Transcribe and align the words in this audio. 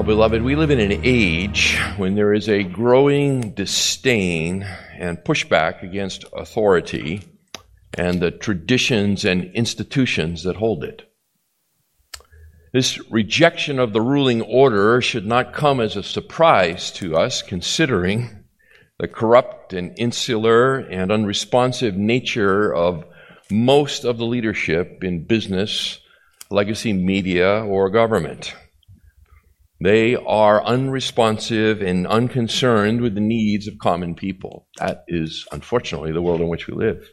Well, 0.00 0.16
beloved, 0.16 0.40
we 0.40 0.56
live 0.56 0.70
in 0.70 0.80
an 0.80 1.02
age 1.04 1.78
when 1.98 2.14
there 2.14 2.32
is 2.32 2.48
a 2.48 2.62
growing 2.62 3.52
disdain 3.52 4.62
and 4.96 5.18
pushback 5.18 5.82
against 5.82 6.24
authority 6.32 7.20
and 7.92 8.18
the 8.18 8.30
traditions 8.30 9.26
and 9.26 9.54
institutions 9.54 10.44
that 10.44 10.56
hold 10.56 10.84
it. 10.84 11.02
This 12.72 12.98
rejection 13.10 13.78
of 13.78 13.92
the 13.92 14.00
ruling 14.00 14.40
order 14.40 15.02
should 15.02 15.26
not 15.26 15.52
come 15.52 15.80
as 15.80 15.96
a 15.96 16.02
surprise 16.02 16.90
to 16.92 17.14
us, 17.14 17.42
considering 17.42 18.46
the 18.98 19.06
corrupt 19.06 19.74
and 19.74 19.92
insular 19.98 20.78
and 20.78 21.12
unresponsive 21.12 21.94
nature 21.94 22.74
of 22.74 23.04
most 23.50 24.06
of 24.06 24.16
the 24.16 24.24
leadership 24.24 25.04
in 25.04 25.26
business, 25.26 26.00
legacy 26.50 26.94
media, 26.94 27.62
or 27.62 27.90
government. 27.90 28.54
They 29.82 30.14
are 30.14 30.62
unresponsive 30.62 31.80
and 31.80 32.06
unconcerned 32.06 33.00
with 33.00 33.14
the 33.14 33.22
needs 33.22 33.66
of 33.66 33.78
common 33.78 34.14
people. 34.14 34.68
That 34.78 35.04
is, 35.08 35.46
unfortunately, 35.52 36.12
the 36.12 36.20
world 36.20 36.42
in 36.42 36.48
which 36.48 36.66
we 36.66 36.74
live. 36.74 37.08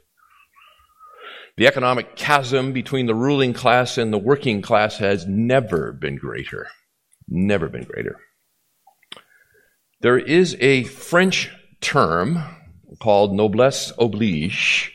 The 1.56 1.68
economic 1.68 2.18
chasm 2.18 2.74
between 2.74 3.06
the 3.06 3.16
ruling 3.16 3.54
class 3.54 3.98
and 3.98 4.12
the 4.12 4.18
working 4.18 4.62
class 4.62 4.98
has 4.98 5.26
never 5.26 5.94
been 5.94 6.18
greater. 6.18 6.68
Never 7.30 7.70
been 7.70 7.86
greater. 7.86 8.18
There 10.02 10.20
is 10.20 10.56
a 10.60 10.84
French 10.84 11.50
term 11.80 12.44
called 13.00 13.34
noblesse 13.34 13.94
oblige, 13.98 14.94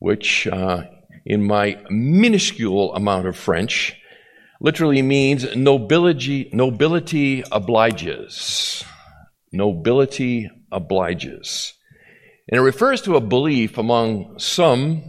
which, 0.00 0.46
uh, 0.48 0.82
in 1.24 1.46
my 1.46 1.80
minuscule 1.88 2.94
amount 2.94 3.26
of 3.26 3.36
French, 3.36 3.94
literally 4.60 5.02
means 5.02 5.56
nobility, 5.56 6.50
nobility 6.52 7.44
obliges. 7.52 8.84
Nobility 9.52 10.50
obliges. 10.72 11.74
And 12.48 12.58
it 12.58 12.62
refers 12.62 13.02
to 13.02 13.16
a 13.16 13.20
belief 13.20 13.78
among 13.78 14.38
some 14.38 15.02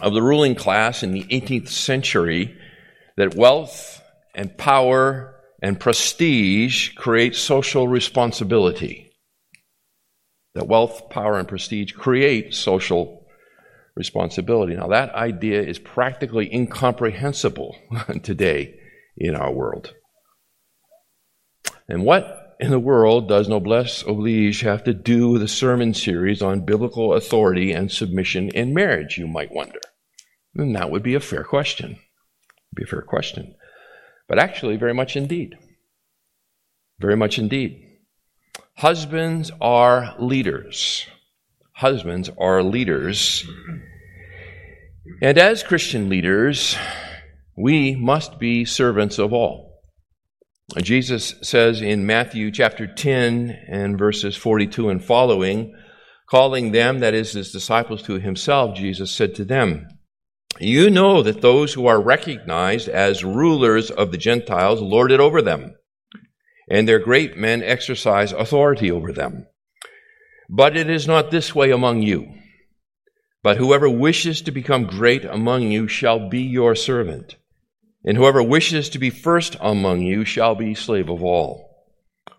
of 0.00 0.14
the 0.14 0.22
ruling 0.22 0.54
class 0.54 1.02
in 1.02 1.12
the 1.12 1.24
18th 1.24 1.68
century 1.68 2.56
that 3.16 3.34
wealth 3.34 4.02
and 4.34 4.56
power 4.56 5.34
and 5.62 5.78
prestige 5.78 6.94
create 6.94 7.36
social 7.36 7.86
responsibility. 7.86 9.10
That 10.54 10.68
wealth, 10.68 11.10
power, 11.10 11.38
and 11.38 11.46
prestige 11.46 11.92
create 11.92 12.54
social 12.54 13.26
responsibility. 13.94 14.74
Now, 14.74 14.88
that 14.88 15.14
idea 15.14 15.62
is 15.62 15.78
practically 15.78 16.52
incomprehensible 16.52 17.76
today 18.22 18.79
in 19.16 19.34
our 19.34 19.52
world. 19.52 19.94
And 21.88 22.04
what 22.04 22.56
in 22.60 22.70
the 22.70 22.78
world 22.78 23.28
does 23.28 23.48
noblesse 23.48 24.02
oblige 24.02 24.60
have 24.60 24.84
to 24.84 24.94
do 24.94 25.30
with 25.30 25.42
a 25.42 25.48
sermon 25.48 25.94
series 25.94 26.42
on 26.42 26.64
biblical 26.64 27.14
authority 27.14 27.72
and 27.72 27.90
submission 27.90 28.50
in 28.50 28.74
marriage, 28.74 29.18
you 29.18 29.26
might 29.26 29.52
wonder? 29.52 29.80
And 30.54 30.76
that 30.76 30.90
would 30.90 31.02
be 31.02 31.14
a 31.14 31.20
fair 31.20 31.44
question. 31.44 31.98
Be 32.74 32.84
a 32.84 32.86
fair 32.86 33.02
question. 33.02 33.54
But 34.28 34.38
actually, 34.38 34.76
very 34.76 34.94
much 34.94 35.16
indeed. 35.16 35.56
Very 36.98 37.16
much 37.16 37.38
indeed. 37.38 37.82
Husbands 38.76 39.50
are 39.60 40.14
leaders. 40.18 41.06
Husbands 41.72 42.30
are 42.38 42.62
leaders. 42.62 43.46
And 45.22 45.38
as 45.38 45.62
Christian 45.62 46.08
leaders, 46.08 46.76
we 47.60 47.94
must 47.94 48.38
be 48.38 48.64
servants 48.64 49.18
of 49.18 49.32
all. 49.32 49.82
Jesus 50.78 51.34
says 51.42 51.82
in 51.82 52.06
Matthew 52.06 52.50
chapter 52.50 52.86
10 52.86 53.50
and 53.68 53.98
verses 53.98 54.36
42 54.36 54.88
and 54.88 55.04
following, 55.04 55.74
calling 56.30 56.72
them, 56.72 57.00
that 57.00 57.12
is, 57.12 57.32
his 57.32 57.50
disciples 57.50 58.02
to 58.04 58.20
himself, 58.20 58.76
Jesus 58.76 59.10
said 59.10 59.34
to 59.34 59.44
them, 59.44 59.88
You 60.60 60.90
know 60.90 61.22
that 61.22 61.42
those 61.42 61.74
who 61.74 61.86
are 61.86 62.00
recognized 62.00 62.88
as 62.88 63.24
rulers 63.24 63.90
of 63.90 64.12
the 64.12 64.18
Gentiles 64.18 64.80
lord 64.80 65.10
it 65.10 65.20
over 65.20 65.42
them, 65.42 65.74
and 66.70 66.88
their 66.88 67.00
great 67.00 67.36
men 67.36 67.62
exercise 67.62 68.32
authority 68.32 68.90
over 68.90 69.12
them. 69.12 69.46
But 70.48 70.76
it 70.76 70.88
is 70.88 71.06
not 71.06 71.30
this 71.30 71.54
way 71.54 71.72
among 71.72 72.02
you. 72.02 72.32
But 73.42 73.56
whoever 73.56 73.90
wishes 73.90 74.42
to 74.42 74.50
become 74.50 74.86
great 74.86 75.24
among 75.24 75.70
you 75.72 75.88
shall 75.88 76.28
be 76.28 76.42
your 76.42 76.74
servant. 76.74 77.36
And 78.04 78.16
whoever 78.16 78.42
wishes 78.42 78.88
to 78.90 78.98
be 78.98 79.10
first 79.10 79.56
among 79.60 80.02
you 80.02 80.24
shall 80.24 80.54
be 80.54 80.74
slave 80.74 81.08
of 81.08 81.22
all. 81.22 81.70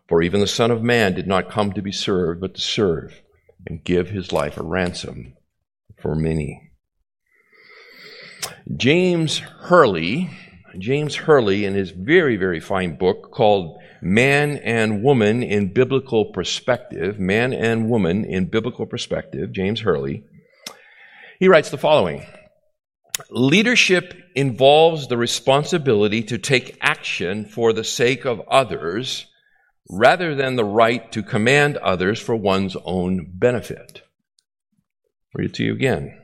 For 0.08 0.22
even 0.22 0.40
the 0.40 0.48
Son 0.48 0.72
of 0.72 0.84
Man 0.84 1.14
did 1.14 1.28
not 1.28 1.52
come 1.52 1.72
to 1.74 1.82
be 1.82 1.92
served, 1.92 2.42
but 2.42 2.56
to 2.56 2.62
serve 2.62 3.22
and 3.68 3.84
give 3.84 4.10
his 4.10 4.32
life 4.32 4.58
a 4.58 4.64
ransom 4.64 5.36
for 6.02 6.16
many. 6.16 6.72
James 8.76 9.40
Hurley, 9.40 10.30
James 10.78 11.16
Hurley, 11.16 11.66
in 11.66 11.76
his 11.76 11.92
very, 11.92 12.38
very 12.38 12.60
fine 12.60 12.96
book 12.98 13.32
called 13.32 13.78
Man 14.02 14.58
and 14.58 15.04
Woman 15.04 15.44
in 15.44 15.74
Biblical 15.74 16.26
Perspective, 16.26 17.20
Man 17.20 17.54
and 17.54 17.90
Woman 17.90 18.26
in 18.26 18.48
Biblical 18.48 18.88
Perspective, 18.88 19.52
James 19.52 19.82
Hurley, 19.82 20.24
he 21.40 21.48
writes 21.48 21.70
the 21.70 21.78
following 21.78 22.26
Leadership 23.30 24.14
involves 24.36 25.08
the 25.08 25.18
responsibility 25.18 26.24
to 26.24 26.38
take 26.38 26.78
action 26.82 27.46
for 27.46 27.74
the 27.74 27.84
sake 27.84 28.26
of 28.26 28.42
others 28.48 29.28
rather 29.90 30.36
than 30.36 30.56
the 30.56 30.66
right 30.66 31.12
to 31.12 31.22
command 31.22 31.78
others 31.78 32.20
for 32.20 32.36
one's 32.36 32.78
own 32.86 33.30
benefit. 33.34 34.04
Read 35.34 35.50
it 35.50 35.54
to 35.56 35.64
you 35.64 35.74
again. 35.74 36.18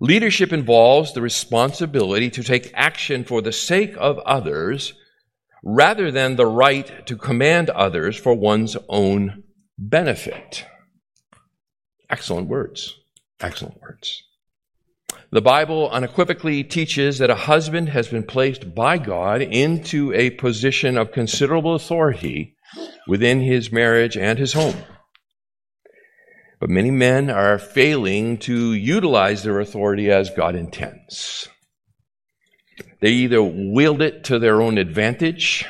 Leadership 0.00 0.52
involves 0.52 1.12
the 1.12 1.20
responsibility 1.20 2.30
to 2.30 2.42
take 2.42 2.72
action 2.74 3.24
for 3.24 3.42
the 3.42 3.52
sake 3.52 3.94
of 3.98 4.18
others 4.20 4.94
rather 5.62 6.10
than 6.10 6.36
the 6.36 6.46
right 6.46 7.06
to 7.06 7.16
command 7.16 7.68
others 7.70 8.16
for 8.16 8.34
one's 8.34 8.76
own 8.88 9.42
benefit. 9.78 10.64
Excellent 12.08 12.48
words. 12.48 12.96
Excellent 13.40 13.80
words. 13.80 14.24
The 15.32 15.40
Bible 15.40 15.88
unequivocally 15.90 16.64
teaches 16.64 17.18
that 17.18 17.30
a 17.30 17.36
husband 17.36 17.90
has 17.90 18.08
been 18.08 18.24
placed 18.24 18.74
by 18.74 18.98
God 18.98 19.42
into 19.42 20.12
a 20.12 20.30
position 20.30 20.98
of 20.98 21.12
considerable 21.12 21.76
authority 21.76 22.56
within 23.06 23.40
his 23.40 23.70
marriage 23.70 24.16
and 24.16 24.40
his 24.40 24.54
home. 24.54 24.74
But 26.58 26.68
many 26.68 26.90
men 26.90 27.30
are 27.30 27.58
failing 27.58 28.38
to 28.38 28.72
utilize 28.72 29.44
their 29.44 29.60
authority 29.60 30.10
as 30.10 30.30
God 30.30 30.56
intends. 30.56 31.48
They 33.00 33.10
either 33.10 33.40
wield 33.40 34.02
it 34.02 34.24
to 34.24 34.40
their 34.40 34.60
own 34.60 34.78
advantage, 34.78 35.64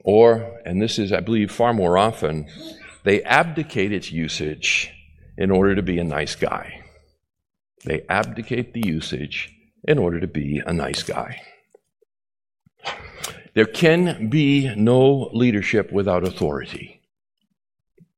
or, 0.00 0.60
and 0.66 0.80
this 0.80 0.98
is, 0.98 1.10
I 1.10 1.20
believe, 1.20 1.50
far 1.50 1.72
more 1.72 1.96
often, 1.96 2.46
they 3.02 3.22
abdicate 3.22 3.92
its 3.92 4.12
usage 4.12 4.92
in 5.38 5.50
order 5.50 5.74
to 5.74 5.82
be 5.82 5.98
a 5.98 6.04
nice 6.04 6.36
guy. 6.36 6.85
They 7.84 8.02
abdicate 8.08 8.72
the 8.72 8.86
usage 8.86 9.52
in 9.86 9.98
order 9.98 10.20
to 10.20 10.26
be 10.26 10.62
a 10.64 10.72
nice 10.72 11.02
guy. 11.02 11.40
There 13.54 13.66
can 13.66 14.28
be 14.28 14.74
no 14.74 15.30
leadership 15.32 15.90
without 15.90 16.24
authority. 16.24 17.00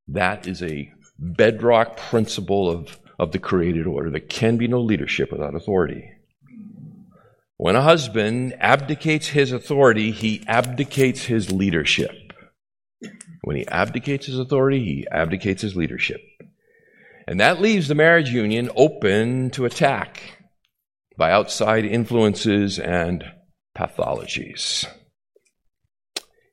That 0.08 0.46
is 0.48 0.62
a 0.62 0.92
bedrock 1.18 1.96
principle 1.96 2.70
of, 2.70 2.98
of 3.18 3.32
the 3.32 3.38
created 3.38 3.86
order. 3.86 4.10
There 4.10 4.20
can 4.20 4.56
be 4.56 4.68
no 4.68 4.80
leadership 4.80 5.30
without 5.30 5.54
authority. 5.54 6.10
When 7.56 7.76
a 7.76 7.82
husband 7.82 8.54
abdicates 8.58 9.28
his 9.28 9.52
authority, 9.52 10.12
he 10.12 10.44
abdicates 10.46 11.24
his 11.24 11.52
leadership. 11.52 12.32
When 13.42 13.56
he 13.56 13.66
abdicates 13.66 14.26
his 14.26 14.38
authority, 14.38 14.84
he 14.84 15.06
abdicates 15.10 15.62
his 15.62 15.74
leadership. 15.74 16.20
And 17.28 17.40
that 17.40 17.60
leaves 17.60 17.88
the 17.88 17.94
marriage 17.94 18.30
union 18.30 18.70
open 18.74 19.50
to 19.50 19.66
attack 19.66 20.38
by 21.18 21.30
outside 21.30 21.84
influences 21.84 22.78
and 22.78 23.22
pathologies. 23.76 24.86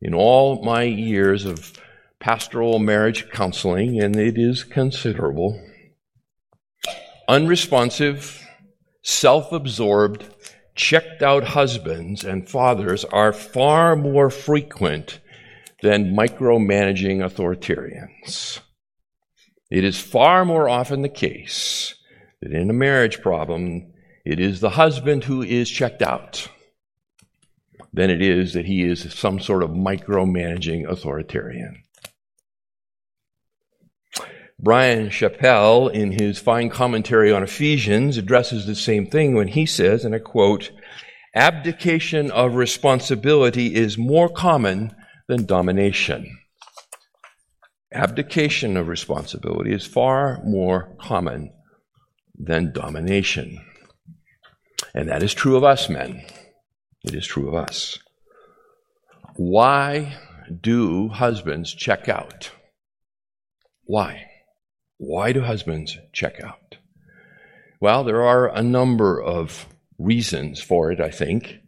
In 0.01 0.13
all 0.13 0.66
my 0.66 0.83
years 0.83 1.45
of 1.45 1.72
pastoral 2.19 2.80
marriage 2.80 3.30
counseling, 3.30 4.01
and 4.01 4.18
it 4.18 4.38
is 4.38 4.66
considerable. 4.66 5.66
Unresponsive, 7.30 8.45
self 9.01 9.54
absorbed, 9.54 10.25
checked 10.75 11.24
out 11.24 11.45
husbands 11.45 12.25
and 12.25 12.50
fathers 12.50 13.06
are 13.06 13.31
far 13.31 13.95
more 13.95 14.30
frequent 14.30 15.22
than 15.81 16.13
micromanaging 16.13 17.19
authoritarians. 17.24 18.60
It 19.71 19.83
is 19.83 20.00
far 20.00 20.45
more 20.45 20.69
often 20.69 21.01
the 21.01 21.09
case 21.09 21.95
that 22.41 22.51
in 22.51 22.69
a 22.69 22.73
marriage 22.73 23.21
problem, 23.21 23.94
it 24.23 24.39
is 24.39 24.59
the 24.59 24.71
husband 24.71 25.23
who 25.23 25.41
is 25.41 25.69
checked 25.69 26.01
out 26.01 26.50
than 27.91 28.09
it 28.09 28.21
is 28.21 28.53
that 28.53 28.65
he 28.65 28.83
is 28.83 29.13
some 29.13 29.39
sort 29.39 29.63
of 29.63 29.71
micromanaging 29.71 30.88
authoritarian. 30.88 31.83
Brian 34.59 35.09
Chapell, 35.09 35.91
in 35.91 36.12
his 36.12 36.39
fine 36.39 36.69
commentary 36.69 37.31
on 37.31 37.44
Ephesians, 37.44 38.17
addresses 38.17 38.65
the 38.65 38.75
same 38.75 39.06
thing 39.06 39.35
when 39.35 39.50
he 39.50 39.65
says, 39.65 40.06
and 40.06 40.15
I 40.15 40.19
quote, 40.19 40.71
abdication 41.33 42.31
of 42.31 42.56
responsibility 42.56 43.75
is 43.75 43.97
more 43.97 44.29
common 44.29 44.95
than 45.27 45.45
domination. 45.45 46.38
Abdication 47.95 48.75
of 48.75 48.89
responsibility 48.89 49.71
is 49.71 49.86
far 49.86 50.42
more 50.44 50.94
common 51.00 51.53
than 52.38 52.74
domination. 52.74 53.57
And 54.94 55.07
that 55.07 55.24
is 55.24 55.33
true 55.33 55.56
of 55.56 55.63
us 55.63 55.89
men. 55.89 56.21
It 57.06 57.15
is 57.15 57.25
true 57.25 57.47
of 57.47 57.56
us. 57.56 57.97
Why 59.38 60.18
do 60.62 61.07
husbands 61.07 61.74
check 61.74 62.09
out? 62.09 62.51
Why? 63.86 64.25
Why 64.98 65.31
do 65.31 65.41
husbands 65.41 65.98
check 66.12 66.41
out? 66.44 66.77
Well, 67.80 68.03
there 68.03 68.24
are 68.24 68.53
a 68.53 68.62
number 68.62 69.21
of 69.24 69.68
reasons 69.98 70.62
for 70.62 70.91
it, 70.91 71.00
I 71.00 71.12
think. 71.12 71.59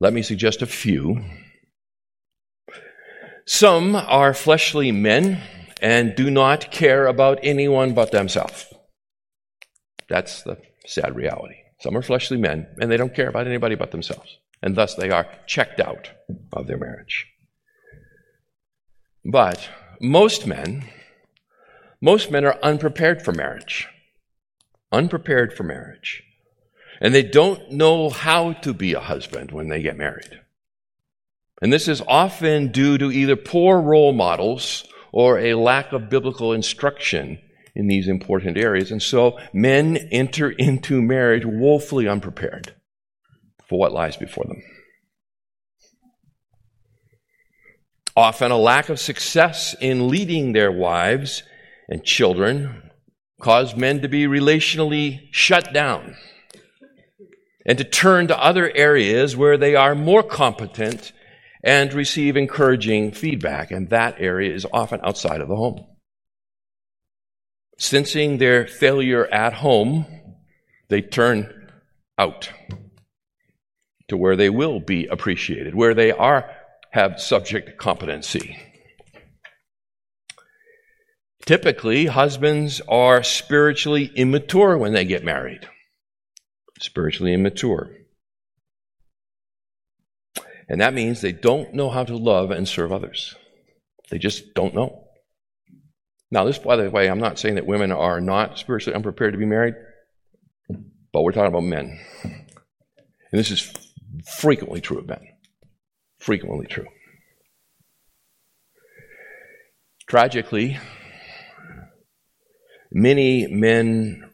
Let 0.00 0.12
me 0.12 0.22
suggest 0.22 0.62
a 0.62 0.66
few. 0.66 1.24
Some 3.46 3.94
are 3.94 4.32
fleshly 4.34 4.90
men 4.92 5.40
and 5.82 6.14
do 6.14 6.30
not 6.30 6.70
care 6.70 7.06
about 7.06 7.40
anyone 7.42 7.94
but 7.94 8.10
themselves. 8.10 8.72
That's 10.08 10.42
the 10.42 10.58
sad 10.86 11.14
reality. 11.14 11.56
Some 11.80 11.96
are 11.96 12.02
fleshly 12.02 12.38
men 12.38 12.66
and 12.80 12.90
they 12.90 12.96
don't 12.96 13.14
care 13.14 13.28
about 13.28 13.46
anybody 13.46 13.74
but 13.74 13.90
themselves. 13.90 14.38
And 14.62 14.76
thus 14.76 14.94
they 14.94 15.10
are 15.10 15.28
checked 15.46 15.80
out 15.80 16.10
of 16.52 16.66
their 16.66 16.78
marriage. 16.78 17.26
But 19.24 19.68
most 20.00 20.46
men 20.46 20.84
most 22.04 22.30
men 22.30 22.44
are 22.44 22.58
unprepared 22.62 23.22
for 23.22 23.32
marriage. 23.32 23.88
Unprepared 24.92 25.54
for 25.54 25.62
marriage. 25.62 26.22
And 27.00 27.14
they 27.14 27.22
don't 27.22 27.72
know 27.72 28.10
how 28.10 28.52
to 28.52 28.74
be 28.74 28.92
a 28.92 29.00
husband 29.00 29.52
when 29.52 29.68
they 29.70 29.80
get 29.80 29.96
married. 29.96 30.40
And 31.62 31.72
this 31.72 31.88
is 31.88 32.02
often 32.06 32.72
due 32.72 32.98
to 32.98 33.10
either 33.12 33.36
poor 33.36 33.80
role 33.80 34.12
models 34.12 34.84
or 35.12 35.38
a 35.38 35.54
lack 35.54 35.92
of 35.92 36.10
biblical 36.10 36.52
instruction 36.52 37.38
in 37.74 37.86
these 37.86 38.08
important 38.08 38.56
areas. 38.58 38.90
And 38.90 39.02
so 39.02 39.38
men 39.52 39.96
enter 40.10 40.50
into 40.50 41.00
marriage 41.00 41.44
woefully 41.44 42.08
unprepared 42.08 42.74
for 43.68 43.78
what 43.78 43.92
lies 43.92 44.16
before 44.16 44.44
them. 44.44 44.62
Often 48.16 48.52
a 48.52 48.58
lack 48.58 48.88
of 48.88 49.00
success 49.00 49.74
in 49.80 50.08
leading 50.08 50.52
their 50.52 50.70
wives 50.70 51.42
and 51.88 52.04
children 52.04 52.90
cause 53.40 53.76
men 53.76 54.02
to 54.02 54.08
be 54.08 54.26
relationally 54.26 55.28
shut 55.32 55.72
down 55.72 56.14
and 57.66 57.76
to 57.78 57.84
turn 57.84 58.28
to 58.28 58.42
other 58.42 58.70
areas 58.74 59.36
where 59.36 59.56
they 59.56 59.74
are 59.74 59.94
more 59.94 60.22
competent 60.22 61.12
and 61.64 61.94
receive 61.94 62.36
encouraging 62.36 63.10
feedback. 63.10 63.70
And 63.70 63.88
that 63.90 64.16
area 64.18 64.54
is 64.54 64.66
often 64.72 65.00
outside 65.02 65.40
of 65.40 65.48
the 65.48 65.56
home. 65.56 65.86
Sensing 67.78 68.38
their 68.38 68.66
failure 68.66 69.26
at 69.26 69.54
home, 69.54 70.06
they 70.88 71.00
turn 71.00 71.72
out 72.18 72.50
to 74.08 74.16
where 74.16 74.36
they 74.36 74.50
will 74.50 74.78
be 74.78 75.06
appreciated, 75.06 75.74
where 75.74 75.94
they 75.94 76.12
are 76.12 76.48
have 76.92 77.20
subject 77.20 77.78
competency. 77.78 78.56
Typically, 81.44 82.06
husbands 82.06 82.80
are 82.88 83.22
spiritually 83.22 84.10
immature 84.14 84.78
when 84.78 84.92
they 84.92 85.04
get 85.04 85.24
married. 85.24 85.68
Spiritually 86.80 87.34
immature. 87.34 87.90
And 90.68 90.80
that 90.80 90.94
means 90.94 91.20
they 91.20 91.32
don't 91.32 91.74
know 91.74 91.90
how 91.90 92.04
to 92.04 92.16
love 92.16 92.50
and 92.50 92.66
serve 92.66 92.92
others. 92.92 93.34
They 94.10 94.18
just 94.18 94.54
don't 94.54 94.74
know. 94.74 95.04
Now, 96.30 96.44
this, 96.44 96.58
by 96.58 96.76
the 96.76 96.90
way, 96.90 97.08
I'm 97.08 97.20
not 97.20 97.38
saying 97.38 97.56
that 97.56 97.66
women 97.66 97.92
are 97.92 98.20
not 98.20 98.58
spiritually 98.58 98.96
unprepared 98.96 99.34
to 99.34 99.38
be 99.38 99.46
married, 99.46 99.74
but 101.12 101.22
we're 101.22 101.32
talking 101.32 101.52
about 101.52 101.64
men. 101.64 102.00
And 102.22 103.38
this 103.38 103.50
is 103.50 103.72
frequently 104.38 104.80
true 104.80 104.98
of 104.98 105.06
men. 105.06 105.26
Frequently 106.18 106.66
true. 106.66 106.86
Tragically, 110.08 110.78
Many 112.96 113.48
men 113.48 114.30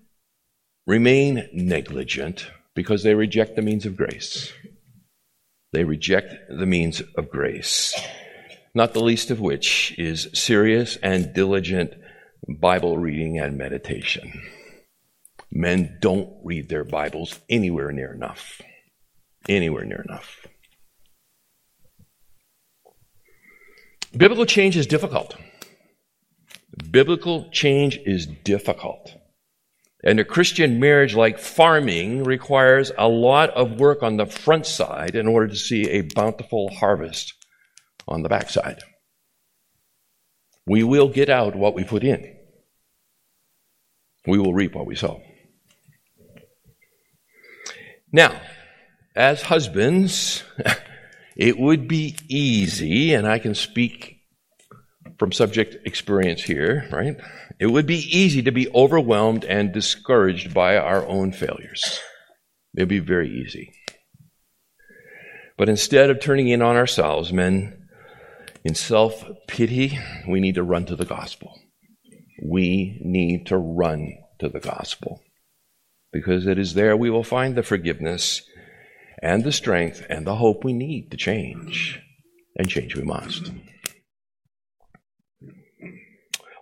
remain 0.86 1.48
negligent 1.54 2.50
because 2.74 3.02
they 3.02 3.14
reject 3.14 3.56
the 3.56 3.62
means 3.62 3.86
of 3.86 3.96
grace. 3.96 4.52
They 5.72 5.84
reject 5.84 6.34
the 6.48 6.66
means 6.66 7.00
of 7.16 7.30
grace, 7.30 7.94
not 8.74 8.92
the 8.92 9.02
least 9.02 9.30
of 9.30 9.40
which 9.40 9.94
is 9.98 10.28
serious 10.34 10.96
and 10.96 11.32
diligent 11.32 11.94
Bible 12.48 12.98
reading 12.98 13.38
and 13.38 13.56
meditation. 13.56 14.32
Men 15.52 15.98
don't 16.00 16.30
read 16.44 16.68
their 16.68 16.84
Bibles 16.84 17.38
anywhere 17.48 17.92
near 17.92 18.12
enough. 18.12 18.60
Anywhere 19.48 19.84
near 19.84 20.04
enough. 20.08 20.46
Biblical 24.16 24.46
change 24.46 24.76
is 24.76 24.86
difficult. 24.88 25.36
Biblical 26.90 27.48
change 27.50 27.98
is 28.04 28.26
difficult. 28.26 29.14
And 30.02 30.18
a 30.18 30.24
Christian 30.24 30.80
marriage, 30.80 31.14
like 31.14 31.38
farming, 31.38 32.24
requires 32.24 32.90
a 32.96 33.08
lot 33.08 33.50
of 33.50 33.78
work 33.78 34.02
on 34.02 34.16
the 34.16 34.26
front 34.26 34.66
side 34.66 35.14
in 35.14 35.26
order 35.26 35.48
to 35.48 35.56
see 35.56 35.90
a 35.90 36.02
bountiful 36.02 36.70
harvest 36.74 37.34
on 38.08 38.22
the 38.22 38.28
backside. 38.28 38.78
We 40.66 40.82
will 40.84 41.08
get 41.08 41.28
out 41.28 41.54
what 41.54 41.74
we 41.74 41.84
put 41.84 42.04
in, 42.04 42.36
we 44.26 44.38
will 44.38 44.54
reap 44.54 44.74
what 44.74 44.86
we 44.86 44.96
sow. 44.96 45.20
Now, 48.12 48.40
as 49.14 49.42
husbands, 49.42 50.42
it 51.36 51.58
would 51.58 51.88
be 51.88 52.16
easy, 52.28 53.14
and 53.14 53.26
I 53.26 53.38
can 53.38 53.54
speak 53.54 54.16
from 55.18 55.32
subject 55.32 55.86
experience 55.86 56.42
here, 56.42 56.88
right? 56.90 57.16
It 57.60 57.66
would 57.66 57.86
be 57.86 58.18
easy 58.18 58.42
to 58.42 58.50
be 58.50 58.70
overwhelmed 58.74 59.44
and 59.44 59.70
discouraged 59.70 60.54
by 60.54 60.78
our 60.78 61.06
own 61.06 61.32
failures. 61.32 62.00
It'd 62.74 62.88
be 62.88 63.00
very 63.00 63.28
easy. 63.28 63.74
But 65.58 65.68
instead 65.68 66.08
of 66.08 66.20
turning 66.20 66.48
in 66.48 66.62
on 66.62 66.76
ourselves, 66.76 67.34
men, 67.34 67.86
in 68.64 68.74
self 68.74 69.26
pity, 69.46 69.98
we 70.26 70.40
need 70.40 70.54
to 70.54 70.62
run 70.62 70.86
to 70.86 70.96
the 70.96 71.04
gospel. 71.04 71.60
We 72.42 72.98
need 73.04 73.46
to 73.48 73.58
run 73.58 74.14
to 74.38 74.48
the 74.48 74.60
gospel. 74.60 75.20
Because 76.12 76.46
it 76.46 76.58
is 76.58 76.72
there 76.72 76.96
we 76.96 77.10
will 77.10 77.22
find 77.22 77.54
the 77.54 77.62
forgiveness 77.62 78.40
and 79.22 79.44
the 79.44 79.52
strength 79.52 80.04
and 80.08 80.26
the 80.26 80.36
hope 80.36 80.64
we 80.64 80.72
need 80.72 81.10
to 81.10 81.18
change. 81.18 82.00
And 82.56 82.70
change 82.70 82.96
we 82.96 83.02
must. 83.02 83.50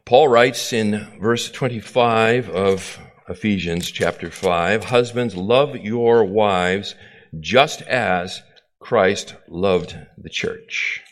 Paul 0.09 0.29
writes 0.29 0.73
in 0.73 1.07
verse 1.21 1.51
25 1.51 2.49
of 2.49 2.99
Ephesians 3.29 3.91
chapter 3.91 4.31
5 4.31 4.85
Husbands, 4.85 5.37
love 5.37 5.77
your 5.77 6.25
wives 6.25 6.95
just 7.39 7.83
as 7.83 8.41
Christ 8.81 9.35
loved 9.49 9.99
the 10.17 10.31
church. 10.31 11.03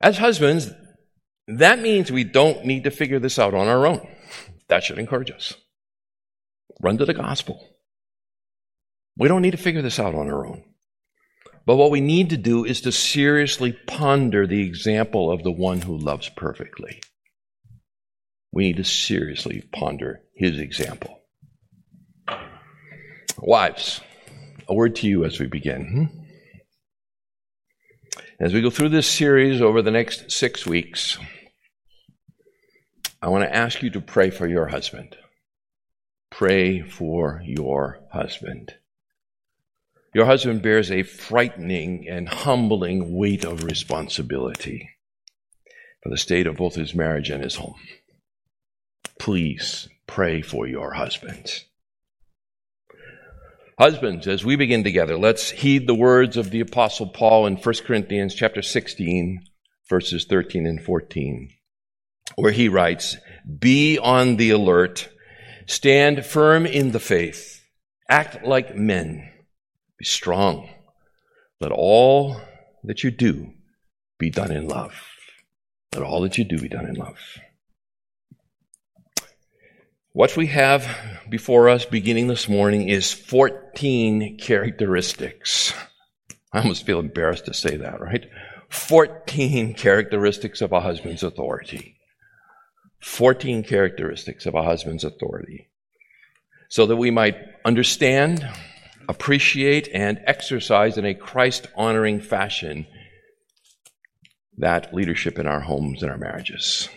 As 0.00 0.18
husbands, 0.18 0.70
that 1.48 1.80
means 1.80 2.12
we 2.12 2.22
don't 2.22 2.64
need 2.64 2.84
to 2.84 2.92
figure 2.92 3.18
this 3.18 3.36
out 3.36 3.54
on 3.54 3.66
our 3.66 3.84
own. 3.84 4.06
That 4.68 4.84
should 4.84 5.00
encourage 5.00 5.32
us. 5.32 5.54
Run 6.80 6.98
to 6.98 7.04
the 7.04 7.14
gospel. 7.14 7.68
We 9.16 9.26
don't 9.26 9.42
need 9.42 9.50
to 9.50 9.56
figure 9.56 9.82
this 9.82 9.98
out 9.98 10.14
on 10.14 10.28
our 10.30 10.46
own. 10.46 10.67
But 11.68 11.76
what 11.76 11.90
we 11.90 12.00
need 12.00 12.30
to 12.30 12.38
do 12.38 12.64
is 12.64 12.80
to 12.80 12.92
seriously 12.92 13.72
ponder 13.72 14.46
the 14.46 14.62
example 14.62 15.30
of 15.30 15.42
the 15.42 15.52
one 15.52 15.82
who 15.82 15.98
loves 15.98 16.30
perfectly. 16.30 17.02
We 18.50 18.68
need 18.68 18.78
to 18.78 18.84
seriously 18.84 19.68
ponder 19.70 20.22
his 20.34 20.58
example. 20.58 21.20
Wives, 23.36 24.00
a 24.66 24.72
word 24.72 24.96
to 24.96 25.06
you 25.06 25.26
as 25.26 25.38
we 25.38 25.46
begin. 25.46 26.10
Hmm? 28.16 28.20
As 28.40 28.54
we 28.54 28.62
go 28.62 28.70
through 28.70 28.88
this 28.88 29.06
series 29.06 29.60
over 29.60 29.82
the 29.82 29.90
next 29.90 30.32
six 30.32 30.64
weeks, 30.66 31.18
I 33.20 33.28
want 33.28 33.44
to 33.44 33.54
ask 33.54 33.82
you 33.82 33.90
to 33.90 34.00
pray 34.00 34.30
for 34.30 34.46
your 34.46 34.68
husband. 34.68 35.16
Pray 36.30 36.80
for 36.80 37.42
your 37.44 38.00
husband. 38.10 38.72
Your 40.14 40.24
husband 40.24 40.62
bears 40.62 40.90
a 40.90 41.02
frightening 41.02 42.06
and 42.08 42.28
humbling 42.28 43.14
weight 43.14 43.44
of 43.44 43.64
responsibility 43.64 44.90
for 46.02 46.08
the 46.08 46.16
state 46.16 46.46
of 46.46 46.56
both 46.56 46.74
his 46.74 46.94
marriage 46.94 47.28
and 47.30 47.42
his 47.42 47.56
home. 47.56 47.80
Please 49.18 49.88
pray 50.06 50.40
for 50.40 50.66
your 50.66 50.94
husband. 50.94 51.64
Husbands, 53.78 54.26
as 54.26 54.44
we 54.44 54.56
begin 54.56 54.82
together, 54.82 55.16
let's 55.16 55.50
heed 55.50 55.86
the 55.86 55.94
words 55.94 56.36
of 56.36 56.50
the 56.50 56.60
apostle 56.60 57.06
Paul 57.06 57.46
in 57.46 57.56
1 57.56 57.74
Corinthians 57.86 58.34
chapter 58.34 58.62
16, 58.62 59.44
verses 59.88 60.24
13 60.24 60.66
and 60.66 60.82
14, 60.82 61.50
where 62.34 62.50
he 62.50 62.68
writes, 62.68 63.18
Be 63.58 63.98
on 63.98 64.36
the 64.36 64.50
alert, 64.50 65.08
stand 65.66 66.26
firm 66.26 66.66
in 66.66 66.90
the 66.90 66.98
faith, 66.98 67.62
act 68.08 68.44
like 68.44 68.74
men, 68.74 69.30
be 69.98 70.04
strong. 70.04 70.68
Let 71.60 71.72
all 71.72 72.40
that 72.84 73.02
you 73.02 73.10
do 73.10 73.52
be 74.18 74.30
done 74.30 74.52
in 74.52 74.68
love. 74.68 74.94
Let 75.94 76.02
all 76.02 76.20
that 76.22 76.38
you 76.38 76.44
do 76.44 76.58
be 76.58 76.68
done 76.68 76.86
in 76.86 76.94
love. 76.94 77.18
What 80.12 80.36
we 80.36 80.46
have 80.48 80.88
before 81.28 81.68
us 81.68 81.84
beginning 81.84 82.28
this 82.28 82.48
morning 82.48 82.88
is 82.88 83.12
14 83.12 84.38
characteristics. 84.38 85.72
I 86.52 86.60
almost 86.60 86.86
feel 86.86 86.98
embarrassed 86.98 87.44
to 87.46 87.54
say 87.54 87.76
that, 87.76 88.00
right? 88.00 88.26
14 88.68 89.74
characteristics 89.74 90.60
of 90.60 90.72
a 90.72 90.80
husband's 90.80 91.22
authority. 91.22 91.96
14 93.00 93.62
characteristics 93.62 94.46
of 94.46 94.54
a 94.54 94.62
husband's 94.62 95.04
authority. 95.04 95.68
So 96.68 96.86
that 96.86 96.96
we 96.96 97.10
might 97.10 97.36
understand, 97.64 98.48
appreciate, 99.08 99.88
and 99.92 100.20
exercise 100.26 100.98
in 100.98 101.06
a 101.06 101.14
Christ 101.14 101.66
honoring 101.74 102.20
fashion 102.20 102.86
that 104.58 104.92
leadership 104.92 105.38
in 105.38 105.46
our 105.46 105.60
homes 105.60 106.02
and 106.02 106.10
our 106.10 106.18
marriages. 106.18 106.88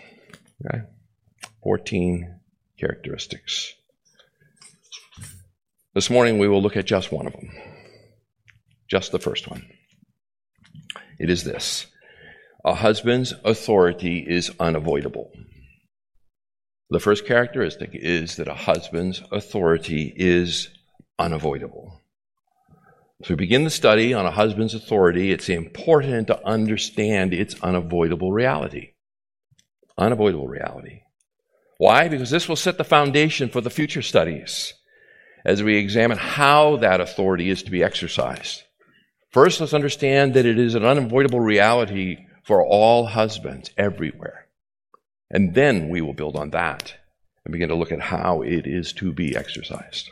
Okay? 0.65 0.81
14 1.63 2.39
characteristics. 2.79 3.73
This 5.93 6.09
morning 6.09 6.37
we 6.37 6.47
will 6.47 6.61
look 6.61 6.77
at 6.77 6.85
just 6.85 7.11
one 7.11 7.27
of 7.27 7.33
them, 7.33 7.49
just 8.89 9.11
the 9.11 9.19
first 9.19 9.49
one. 9.49 9.65
It 11.19 11.29
is 11.29 11.43
this 11.43 11.87
a 12.63 12.75
husband's 12.75 13.33
authority 13.43 14.25
is 14.27 14.51
unavoidable. 14.59 15.31
The 16.89 16.99
first 16.99 17.25
characteristic 17.25 17.91
is 17.93 18.35
that 18.35 18.47
a 18.47 18.53
husband's 18.53 19.23
authority 19.31 20.13
is 20.15 20.69
unavoidable. 21.17 22.00
As 23.23 23.29
we 23.29 23.35
begin 23.35 23.65
the 23.65 23.69
study 23.69 24.15
on 24.15 24.25
a 24.25 24.31
husband's 24.31 24.73
authority, 24.73 25.31
it's 25.31 25.47
important 25.47 26.27
to 26.27 26.43
understand 26.45 27.33
its 27.33 27.55
unavoidable 27.61 28.31
reality. 28.31 28.93
Unavoidable 29.95 30.47
reality. 30.47 31.01
Why? 31.77 32.07
Because 32.07 32.31
this 32.31 32.49
will 32.49 32.55
set 32.55 32.79
the 32.79 32.83
foundation 32.83 33.49
for 33.49 33.61
the 33.61 33.69
future 33.69 34.01
studies 34.01 34.73
as 35.45 35.61
we 35.61 35.77
examine 35.77 36.17
how 36.17 36.77
that 36.77 37.01
authority 37.01 37.51
is 37.51 37.61
to 37.63 37.71
be 37.71 37.83
exercised. 37.83 38.63
First, 39.29 39.59
let's 39.59 39.73
understand 39.73 40.33
that 40.33 40.45
it 40.47 40.57
is 40.57 40.73
an 40.73 40.85
unavoidable 40.85 41.39
reality 41.39 42.25
for 42.43 42.65
all 42.65 43.05
husbands 43.05 43.69
everywhere. 43.77 44.47
And 45.29 45.53
then 45.53 45.89
we 45.89 46.01
will 46.01 46.13
build 46.13 46.35
on 46.35 46.49
that 46.51 46.95
and 47.45 47.51
begin 47.51 47.69
to 47.69 47.75
look 47.75 47.91
at 47.91 48.01
how 48.01 48.41
it 48.41 48.65
is 48.65 48.93
to 48.93 49.13
be 49.13 49.35
exercised. 49.35 50.09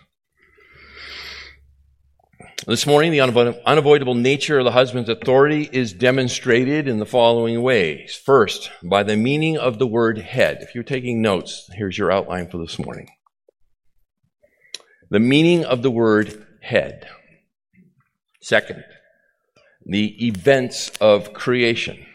This 2.68 2.86
morning, 2.86 3.12
the 3.12 3.22
unavoidable 3.22 4.16
nature 4.16 4.60
of 4.60 4.66
the 4.66 4.72
husband's 4.72 5.10
authority 5.10 5.70
is 5.72 5.94
demonstrated 5.94 6.90
in 6.90 7.00
the 7.00 7.06
following 7.06 7.62
ways. 7.62 8.22
First, 8.26 8.70
by 8.84 9.04
the 9.04 9.16
meaning 9.16 9.58
of 9.58 9.80
the 9.80 9.88
word 9.88 10.18
head. 10.18 10.58
If 10.60 10.76
you're 10.76 10.84
taking 10.84 11.22
notes, 11.22 11.70
here's 11.74 11.98
your 11.98 12.12
outline 12.12 12.50
for 12.50 12.58
this 12.58 12.78
morning. 12.78 13.10
The 15.10 15.22
meaning 15.22 15.64
of 15.64 15.84
the 15.84 15.90
word 15.90 16.46
head. 16.62 17.08
Second, 18.42 18.84
the 19.86 20.28
events 20.28 20.92
of 21.00 21.34
creation. 21.34 22.06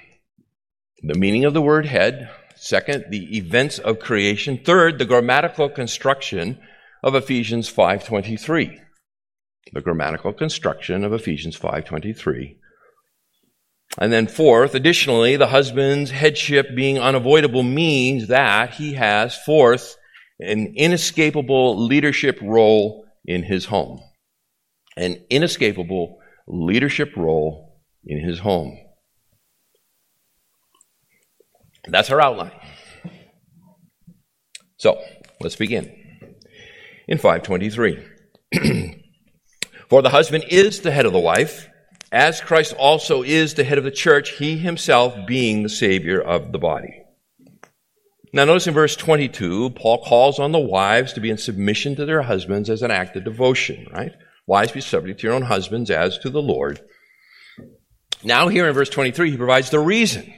The 1.02 1.18
meaning 1.18 1.46
of 1.46 1.54
the 1.54 1.62
word 1.62 1.86
head. 1.86 2.30
Second, 2.54 3.06
the 3.08 3.36
events 3.38 3.78
of 3.78 3.98
creation. 3.98 4.60
Third, 4.62 4.98
the 4.98 5.06
grammatical 5.06 5.70
construction 5.70 6.60
of 7.02 7.14
Ephesians 7.14 7.68
523 7.68 8.82
the 9.72 9.80
grammatical 9.80 10.32
construction 10.32 11.04
of 11.04 11.12
Ephesians 11.12 11.56
5:23. 11.56 12.56
And 13.98 14.12
then 14.12 14.26
fourth, 14.26 14.74
additionally, 14.74 15.36
the 15.36 15.48
husband's 15.48 16.10
headship 16.10 16.74
being 16.74 16.98
unavoidable 16.98 17.62
means 17.62 18.26
that 18.28 18.74
he 18.74 18.94
has 18.94 19.36
fourth 19.36 19.96
an 20.40 20.74
inescapable 20.76 21.86
leadership 21.86 22.38
role 22.42 23.06
in 23.24 23.44
his 23.44 23.66
home. 23.66 24.00
An 24.96 25.24
inescapable 25.30 26.18
leadership 26.46 27.16
role 27.16 27.80
in 28.04 28.18
his 28.18 28.40
home. 28.40 28.78
That's 31.86 32.10
our 32.10 32.20
outline. 32.20 32.52
So, 34.76 35.00
let's 35.40 35.56
begin. 35.56 35.92
In 37.06 37.18
523. 37.18 38.04
For 39.88 40.02
the 40.02 40.10
husband 40.10 40.44
is 40.48 40.80
the 40.80 40.90
head 40.90 41.06
of 41.06 41.12
the 41.12 41.18
wife, 41.18 41.68
as 42.14 42.40
Christ 42.40 42.74
also 42.78 43.24
is 43.24 43.54
the 43.54 43.64
head 43.64 43.76
of 43.76 43.82
the 43.82 43.90
church, 43.90 44.30
he 44.30 44.56
himself 44.56 45.26
being 45.26 45.62
the 45.62 45.68
Savior 45.68 46.20
of 46.20 46.52
the 46.52 46.58
body. 46.58 47.02
Now, 48.32 48.44
notice 48.44 48.66
in 48.66 48.74
verse 48.74 48.94
22, 48.96 49.70
Paul 49.70 50.04
calls 50.04 50.38
on 50.38 50.52
the 50.52 50.58
wives 50.58 51.12
to 51.14 51.20
be 51.20 51.30
in 51.30 51.38
submission 51.38 51.96
to 51.96 52.06
their 52.06 52.22
husbands 52.22 52.70
as 52.70 52.82
an 52.82 52.90
act 52.90 53.16
of 53.16 53.24
devotion, 53.24 53.88
right? 53.92 54.12
Wives, 54.46 54.72
be 54.72 54.80
subject 54.80 55.20
to 55.20 55.26
your 55.26 55.34
own 55.34 55.42
husbands 55.42 55.90
as 55.90 56.18
to 56.18 56.30
the 56.30 56.42
Lord. 56.42 56.80
Now, 58.22 58.48
here 58.48 58.68
in 58.68 58.74
verse 58.74 58.90
23, 58.90 59.32
he 59.32 59.36
provides 59.36 59.70
the 59.70 59.80
reason. 59.80 60.32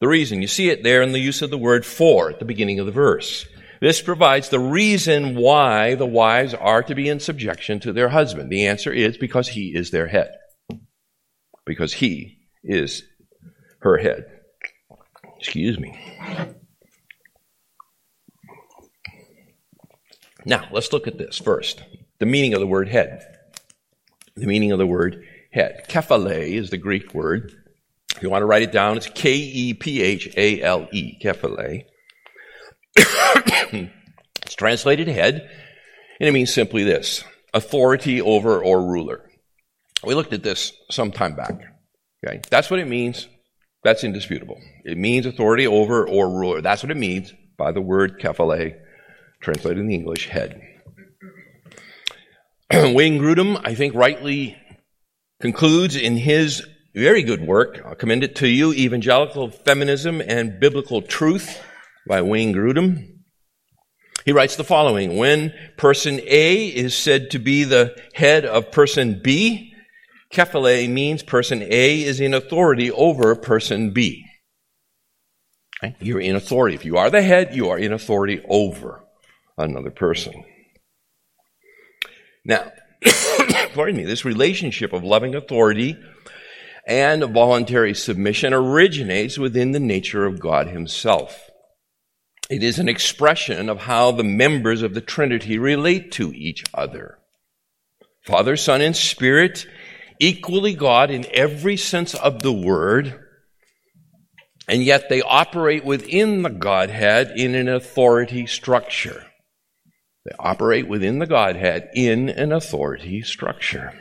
The 0.00 0.08
reason. 0.08 0.42
You 0.42 0.48
see 0.48 0.68
it 0.68 0.82
there 0.82 1.00
in 1.00 1.12
the 1.12 1.18
use 1.18 1.42
of 1.42 1.50
the 1.50 1.58
word 1.58 1.86
for 1.86 2.30
at 2.30 2.38
the 2.38 2.44
beginning 2.44 2.78
of 2.78 2.86
the 2.86 2.92
verse. 2.92 3.46
This 3.82 4.00
provides 4.00 4.48
the 4.48 4.60
reason 4.60 5.34
why 5.34 5.96
the 5.96 6.06
wives 6.06 6.54
are 6.54 6.84
to 6.84 6.94
be 6.94 7.08
in 7.08 7.18
subjection 7.18 7.80
to 7.80 7.92
their 7.92 8.10
husband. 8.10 8.48
The 8.48 8.68
answer 8.68 8.92
is 8.92 9.18
because 9.18 9.48
he 9.48 9.74
is 9.74 9.90
their 9.90 10.06
head. 10.06 10.36
Because 11.66 11.92
he 11.92 12.38
is 12.62 13.02
her 13.80 13.96
head. 13.96 14.24
Excuse 15.36 15.80
me. 15.80 15.98
Now, 20.44 20.68
let's 20.70 20.92
look 20.92 21.08
at 21.08 21.18
this 21.18 21.38
first. 21.38 21.82
The 22.20 22.26
meaning 22.26 22.54
of 22.54 22.60
the 22.60 22.68
word 22.68 22.88
head. 22.88 23.24
The 24.36 24.46
meaning 24.46 24.70
of 24.70 24.78
the 24.78 24.86
word 24.86 25.26
head. 25.50 25.86
Kephale 25.88 26.54
is 26.56 26.70
the 26.70 26.78
Greek 26.78 27.14
word. 27.14 27.52
If 28.14 28.22
you 28.22 28.30
want 28.30 28.42
to 28.42 28.46
write 28.46 28.62
it 28.62 28.70
down, 28.70 28.96
it's 28.96 29.08
K 29.08 29.34
E 29.34 29.74
P 29.74 30.02
H 30.02 30.32
A 30.36 30.62
L 30.62 30.86
E. 30.92 31.18
Kephale. 31.20 31.86
It's 32.96 34.54
translated 34.56 35.08
head, 35.08 35.48
and 36.20 36.28
it 36.28 36.32
means 36.32 36.52
simply 36.52 36.84
this 36.84 37.24
authority 37.54 38.20
over 38.20 38.62
or 38.62 38.82
ruler. 38.82 39.28
We 40.04 40.14
looked 40.14 40.32
at 40.32 40.42
this 40.42 40.72
some 40.90 41.12
time 41.12 41.34
back. 41.34 41.60
Okay? 42.26 42.40
That's 42.50 42.70
what 42.70 42.80
it 42.80 42.88
means. 42.88 43.28
That's 43.84 44.04
indisputable. 44.04 44.60
It 44.84 44.96
means 44.96 45.26
authority 45.26 45.66
over 45.66 46.06
or 46.06 46.30
ruler. 46.30 46.60
That's 46.60 46.82
what 46.82 46.90
it 46.90 46.96
means 46.96 47.32
by 47.56 47.72
the 47.72 47.80
word 47.80 48.20
kephale, 48.20 48.76
translated 49.40 49.78
in 49.78 49.88
the 49.88 49.94
English, 49.94 50.28
head. 50.28 50.60
Wayne 52.72 53.18
Grudem, 53.18 53.60
I 53.64 53.74
think, 53.74 53.94
rightly 53.94 54.56
concludes 55.40 55.96
in 55.96 56.16
his 56.16 56.64
very 56.94 57.22
good 57.22 57.46
work, 57.46 57.80
I'll 57.84 57.94
commend 57.94 58.22
it 58.22 58.36
to 58.36 58.46
you, 58.46 58.72
Evangelical 58.72 59.50
Feminism 59.50 60.20
and 60.20 60.60
Biblical 60.60 61.02
Truth 61.02 61.60
by 62.06 62.22
Wayne 62.22 62.54
Grudem. 62.54 63.08
He 64.24 64.32
writes 64.32 64.56
the 64.56 64.64
following 64.64 65.16
When 65.16 65.52
person 65.76 66.20
A 66.24 66.66
is 66.66 66.96
said 66.96 67.30
to 67.30 67.38
be 67.38 67.64
the 67.64 67.96
head 68.14 68.44
of 68.44 68.70
person 68.70 69.20
B, 69.22 69.72
kephale 70.32 70.88
means 70.88 71.22
person 71.22 71.62
A 71.62 72.02
is 72.02 72.20
in 72.20 72.34
authority 72.34 72.90
over 72.90 73.34
person 73.34 73.90
B. 73.90 74.24
You're 75.98 76.20
in 76.20 76.36
authority. 76.36 76.76
If 76.76 76.84
you 76.84 76.96
are 76.96 77.10
the 77.10 77.22
head, 77.22 77.56
you 77.56 77.70
are 77.70 77.78
in 77.78 77.92
authority 77.92 78.40
over 78.48 79.04
another 79.58 79.90
person. 79.90 80.44
Now, 82.44 82.70
pardon 83.74 83.96
me, 83.96 84.04
this 84.04 84.24
relationship 84.24 84.92
of 84.92 85.02
loving 85.02 85.34
authority 85.34 85.96
and 86.86 87.24
voluntary 87.24 87.94
submission 87.94 88.52
originates 88.52 89.38
within 89.38 89.72
the 89.72 89.80
nature 89.80 90.24
of 90.24 90.40
God 90.40 90.68
Himself. 90.68 91.50
It 92.52 92.62
is 92.62 92.78
an 92.78 92.86
expression 92.86 93.70
of 93.70 93.78
how 93.78 94.10
the 94.10 94.22
members 94.22 94.82
of 94.82 94.92
the 94.92 95.00
Trinity 95.00 95.56
relate 95.56 96.12
to 96.12 96.34
each 96.34 96.64
other. 96.74 97.18
Father, 98.26 98.58
Son, 98.58 98.82
and 98.82 98.94
Spirit, 98.94 99.64
equally 100.20 100.74
God 100.74 101.10
in 101.10 101.24
every 101.32 101.78
sense 101.78 102.14
of 102.14 102.42
the 102.42 102.52
word, 102.52 103.18
and 104.68 104.84
yet 104.84 105.08
they 105.08 105.22
operate 105.22 105.82
within 105.82 106.42
the 106.42 106.50
Godhead 106.50 107.32
in 107.36 107.54
an 107.54 107.68
authority 107.68 108.46
structure. 108.46 109.24
They 110.26 110.32
operate 110.38 110.86
within 110.86 111.20
the 111.20 111.26
Godhead 111.26 111.88
in 111.94 112.28
an 112.28 112.52
authority 112.52 113.22
structure. 113.22 113.94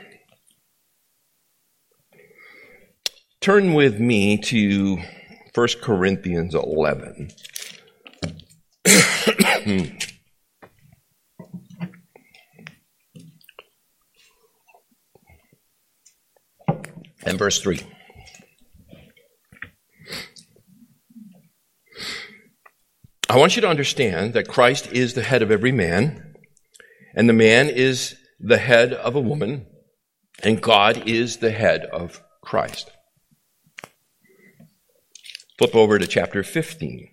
Turn 3.39 3.74
with 3.74 3.98
me 3.98 4.38
to 4.39 4.98
1 5.55 5.67
Corinthians 5.81 6.53
11. 6.53 7.31
and 17.26 17.38
verse 17.38 17.62
3. 17.62 17.82
I 23.30 23.38
want 23.38 23.56
you 23.56 23.62
to 23.62 23.70
understand 23.70 24.34
that 24.34 24.48
Christ 24.50 24.92
is 24.92 25.14
the 25.14 25.24
head 25.24 25.42
of 25.42 25.52
every 25.52 25.72
man, 25.72 26.34
and 27.16 27.30
the 27.30 27.34
man 27.34 27.70
is 27.70 28.16
the 28.40 28.58
head 28.58 28.92
of 28.92 29.16
a 29.16 29.22
woman, 29.22 29.68
and 30.44 30.62
God 30.62 31.08
is 31.08 31.38
the 31.38 31.52
head 31.52 31.86
of 31.86 32.22
Christ. 32.42 32.92
Flip 35.58 35.76
over 35.76 36.00
to 36.00 36.08
chapter 36.08 36.44
15, 36.44 37.08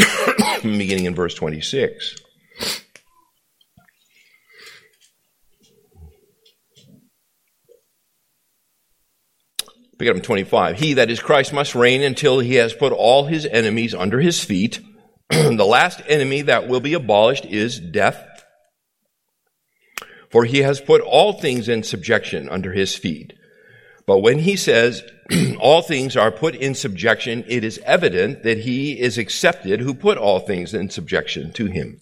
beginning 0.62 1.06
in 1.06 1.14
verse 1.14 1.34
26. 1.34 2.16
Pick 9.98 10.08
up 10.08 10.16
in 10.16 10.22
25. 10.22 10.78
He 10.78 10.94
that 10.94 11.10
is 11.10 11.20
Christ 11.20 11.52
must 11.52 11.74
reign 11.74 12.00
until 12.00 12.38
he 12.38 12.54
has 12.54 12.72
put 12.72 12.90
all 12.90 13.26
his 13.26 13.44
enemies 13.44 13.94
under 13.94 14.18
his 14.18 14.42
feet. 14.42 14.80
the 15.30 15.66
last 15.66 16.00
enemy 16.08 16.40
that 16.42 16.66
will 16.66 16.80
be 16.80 16.94
abolished 16.94 17.44
is 17.44 17.78
death. 17.78 18.26
For 20.30 20.46
he 20.46 20.62
has 20.62 20.80
put 20.80 21.02
all 21.02 21.34
things 21.34 21.68
in 21.68 21.82
subjection 21.82 22.48
under 22.48 22.72
his 22.72 22.96
feet. 22.96 23.34
But 24.10 24.22
when 24.22 24.40
he 24.40 24.56
says 24.56 25.04
all 25.60 25.82
things 25.82 26.16
are 26.16 26.32
put 26.32 26.56
in 26.56 26.74
subjection, 26.74 27.44
it 27.46 27.62
is 27.62 27.78
evident 27.86 28.42
that 28.42 28.58
he 28.58 28.98
is 28.98 29.16
accepted 29.18 29.78
who 29.78 29.94
put 29.94 30.18
all 30.18 30.40
things 30.40 30.74
in 30.74 30.90
subjection 30.90 31.52
to 31.52 31.66
him. 31.66 32.00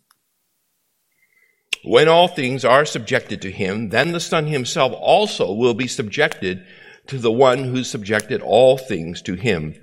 When 1.84 2.08
all 2.08 2.26
things 2.26 2.64
are 2.64 2.86
subjected 2.86 3.42
to 3.42 3.50
him, 3.50 3.90
then 3.90 4.12
the 4.12 4.20
Son 4.20 4.46
himself 4.46 4.94
also 4.96 5.52
will 5.52 5.74
be 5.74 5.86
subjected 5.86 6.64
to 7.08 7.18
the 7.18 7.30
one 7.30 7.64
who 7.64 7.84
subjected 7.84 8.40
all 8.40 8.78
things 8.78 9.20
to 9.20 9.34
him 9.34 9.74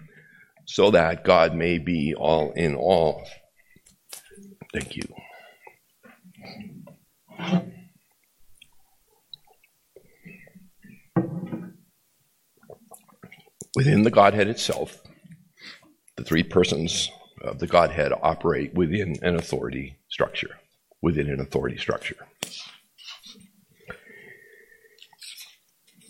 so 0.65 0.89
that 0.89 1.23
God 1.25 1.53
may 1.53 1.77
be 1.77 2.15
all 2.17 2.53
in 2.53 2.73
all. 2.73 3.23
Thank 4.73 4.95
you. 4.95 5.03
Within 13.75 14.03
the 14.03 14.11
Godhead 14.11 14.47
itself, 14.47 15.01
the 16.15 16.23
three 16.23 16.43
persons 16.43 17.09
of 17.41 17.59
the 17.59 17.67
Godhead 17.67 18.13
operate 18.21 18.73
within 18.73 19.17
an 19.21 19.35
authority 19.35 19.97
structure. 20.09 20.59
Within 21.01 21.29
an 21.29 21.41
authority 21.41 21.77
structure. 21.77 22.15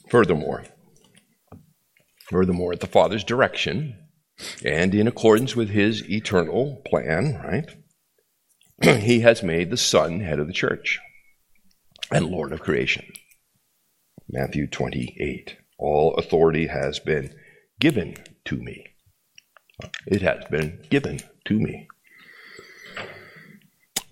Furthermore, 0.10 0.63
furthermore, 2.30 2.71
at 2.71 2.80
the 2.80 2.88
Father's 2.88 3.23
direction, 3.23 3.97
and 4.63 4.93
in 4.93 5.08
accordance 5.08 5.56
with 5.56 5.69
his 5.69 6.08
eternal 6.10 6.84
plan, 6.86 7.41
right? 7.43 7.69
he 9.01 9.21
has 9.21 9.41
made 9.41 9.71
the 9.71 9.78
Son 9.78 10.19
head 10.19 10.39
of 10.39 10.47
the 10.47 10.54
church 10.54 10.99
and 12.12 12.28
Lord 12.28 12.54
of 12.54 12.60
creation. 12.60 13.12
Matthew 14.30 14.67
28. 14.67 15.58
All 15.78 16.13
authority 16.15 16.67
has 16.67 16.99
been 16.99 17.34
given 17.79 18.15
to 18.45 18.57
me. 18.57 18.85
It 20.07 20.21
has 20.21 20.45
been 20.45 20.85
given 20.89 21.19
to 21.45 21.59
me. 21.59 21.88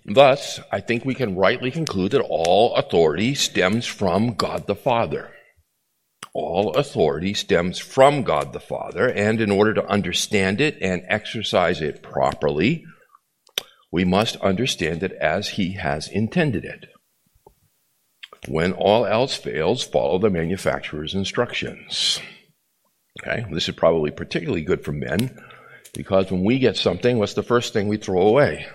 Thus, 0.06 0.60
I 0.70 0.80
think 0.80 1.04
we 1.04 1.14
can 1.14 1.36
rightly 1.36 1.70
conclude 1.70 2.12
that 2.12 2.20
all 2.20 2.74
authority 2.74 3.34
stems 3.34 3.86
from 3.86 4.34
God 4.34 4.66
the 4.66 4.76
Father 4.76 5.30
all 6.34 6.72
authority 6.72 7.32
stems 7.32 7.78
from 7.78 8.24
God 8.24 8.52
the 8.52 8.60
Father, 8.60 9.08
and 9.08 9.40
in 9.40 9.52
order 9.52 9.72
to 9.72 9.86
understand 9.86 10.60
it 10.60 10.76
and 10.82 11.02
exercise 11.08 11.80
it 11.80 12.02
properly, 12.02 12.84
we 13.92 14.04
must 14.04 14.36
understand 14.36 15.04
it 15.04 15.12
as 15.12 15.50
He 15.50 15.74
has 15.74 16.08
intended 16.08 16.64
it. 16.64 16.86
When 18.48 18.72
all 18.72 19.06
else 19.06 19.36
fails, 19.36 19.84
follow 19.84 20.18
the 20.18 20.28
manufacturer's 20.28 21.14
instructions. 21.14 22.20
Okay, 23.22 23.44
this 23.52 23.68
is 23.68 23.74
probably 23.74 24.10
particularly 24.10 24.62
good 24.62 24.84
for 24.84 24.92
men 24.92 25.38
because 25.94 26.30
when 26.30 26.44
we 26.44 26.58
get 26.58 26.76
something, 26.76 27.18
what's 27.18 27.34
the 27.34 27.42
first 27.42 27.72
thing 27.72 27.86
we 27.86 27.96
throw 27.96 28.22
away? 28.22 28.66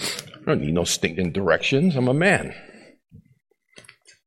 I 0.00 0.40
don't 0.46 0.62
need 0.62 0.74
no 0.74 0.84
stinking 0.84 1.32
directions. 1.32 1.96
I'm 1.96 2.08
a 2.08 2.14
man. 2.14 2.54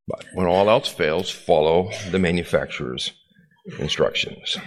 But 0.08 0.26
when 0.34 0.48
all 0.48 0.70
else 0.70 0.88
fails, 0.88 1.30
follow 1.30 1.92
the 2.12 2.20
manufacturer's 2.20 3.12
instructions. 3.80 4.58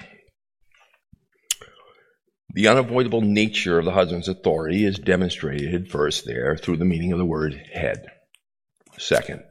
The 2.52 2.68
unavoidable 2.68 3.20
nature 3.20 3.78
of 3.78 3.84
the 3.84 3.92
husband's 3.92 4.28
authority 4.28 4.84
is 4.84 4.98
demonstrated 4.98 5.88
first 5.88 6.26
there 6.26 6.56
through 6.56 6.78
the 6.78 6.84
meaning 6.84 7.12
of 7.12 7.18
the 7.18 7.24
word 7.24 7.54
head. 7.72 8.06
Second, 8.98 9.42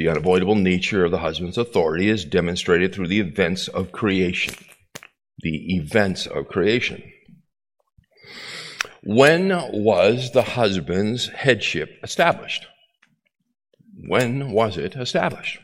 the 0.00 0.08
unavoidable 0.08 0.54
nature 0.54 1.04
of 1.04 1.10
the 1.10 1.18
husband's 1.18 1.58
authority 1.58 2.08
is 2.08 2.24
demonstrated 2.24 2.94
through 2.94 3.06
the 3.06 3.20
events 3.20 3.68
of 3.68 3.92
creation. 3.92 4.54
The 5.40 5.76
events 5.76 6.26
of 6.26 6.48
creation. 6.48 7.02
When 9.02 9.50
was 9.74 10.30
the 10.30 10.40
husband's 10.40 11.28
headship 11.28 11.98
established? 12.02 12.66
When 14.08 14.52
was 14.52 14.78
it 14.78 14.96
established? 14.96 15.58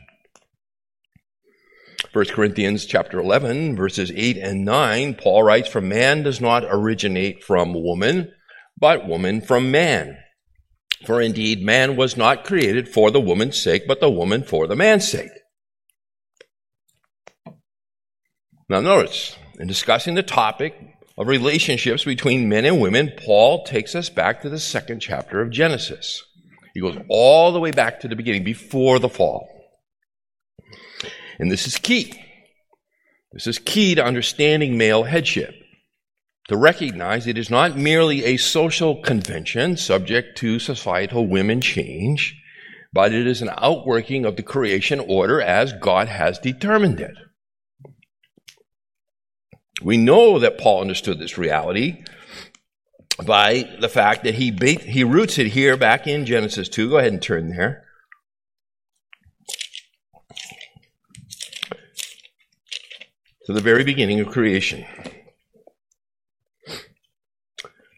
1 2.13 2.25
Corinthians 2.25 2.85
chapter 2.85 3.19
11 3.19 3.75
verses 3.75 4.11
8 4.15 4.37
and 4.37 4.63
9 4.63 5.15
Paul 5.15 5.41
writes 5.41 5.67
for 5.67 5.81
man 5.81 6.21
does 6.21 6.39
not 6.39 6.63
originate 6.69 7.43
from 7.43 7.73
woman 7.73 8.31
but 8.79 9.07
woman 9.07 9.41
from 9.41 9.71
man 9.71 10.15
for 11.07 11.19
indeed 11.19 11.63
man 11.63 11.95
was 11.95 12.15
not 12.15 12.43
created 12.43 12.87
for 12.87 13.09
the 13.09 13.19
woman's 13.19 13.61
sake 13.61 13.87
but 13.87 13.99
the 13.99 14.11
woman 14.11 14.43
for 14.43 14.67
the 14.67 14.75
man's 14.75 15.07
sake 15.07 15.31
Now 18.69 18.81
notice 18.81 19.35
in 19.59 19.67
discussing 19.67 20.15
the 20.15 20.23
topic 20.23 20.75
of 21.17 21.27
relationships 21.27 22.03
between 22.03 22.49
men 22.49 22.65
and 22.65 22.79
women 22.79 23.13
Paul 23.25 23.63
takes 23.63 23.95
us 23.95 24.09
back 24.09 24.41
to 24.41 24.49
the 24.49 24.59
second 24.59 24.99
chapter 24.99 25.41
of 25.41 25.49
Genesis 25.49 26.21
he 26.77 26.81
goes 26.81 26.99
all 27.09 27.51
the 27.51 27.59
way 27.59 27.71
back 27.71 28.01
to 28.01 28.07
the 28.07 28.15
beginning, 28.15 28.43
before 28.43 28.99
the 28.99 29.09
fall. 29.09 29.49
And 31.39 31.51
this 31.51 31.65
is 31.65 31.75
key. 31.75 32.13
This 33.31 33.47
is 33.47 33.57
key 33.57 33.95
to 33.95 34.05
understanding 34.05 34.77
male 34.77 35.01
headship. 35.01 35.55
To 36.47 36.55
recognize 36.55 37.27
it 37.27 37.37
is 37.37 37.49
not 37.49 37.77
merely 37.77 38.23
a 38.23 38.37
social 38.37 39.01
convention 39.01 39.75
subject 39.75 40.37
to 40.39 40.59
societal 40.59 41.27
women 41.27 41.59
change, 41.59 42.41
but 42.93 43.13
it 43.13 43.27
is 43.27 43.41
an 43.41 43.49
outworking 43.57 44.23
of 44.23 44.37
the 44.37 44.43
creation 44.43 44.99
order 44.99 45.41
as 45.41 45.73
God 45.73 46.07
has 46.07 46.39
determined 46.39 47.01
it. 47.01 47.15
We 49.83 49.97
know 49.97 50.39
that 50.39 50.57
Paul 50.57 50.81
understood 50.81 51.19
this 51.19 51.37
reality 51.37 52.03
by 53.25 53.69
the 53.81 53.89
fact 53.89 54.23
that 54.23 54.35
he, 54.35 54.51
he 54.85 55.03
roots 55.03 55.37
it 55.37 55.47
here 55.47 55.75
back 55.75 56.07
in 56.07 56.25
Genesis 56.25 56.69
2. 56.69 56.89
Go 56.89 56.97
ahead 56.97 57.13
and 57.13 57.21
turn 57.21 57.49
there. 57.49 57.83
to 63.47 63.53
the 63.53 63.61
very 63.61 63.85
beginning 63.85 64.19
of 64.19 64.27
creation. 64.27 64.85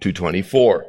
224. 0.02 0.86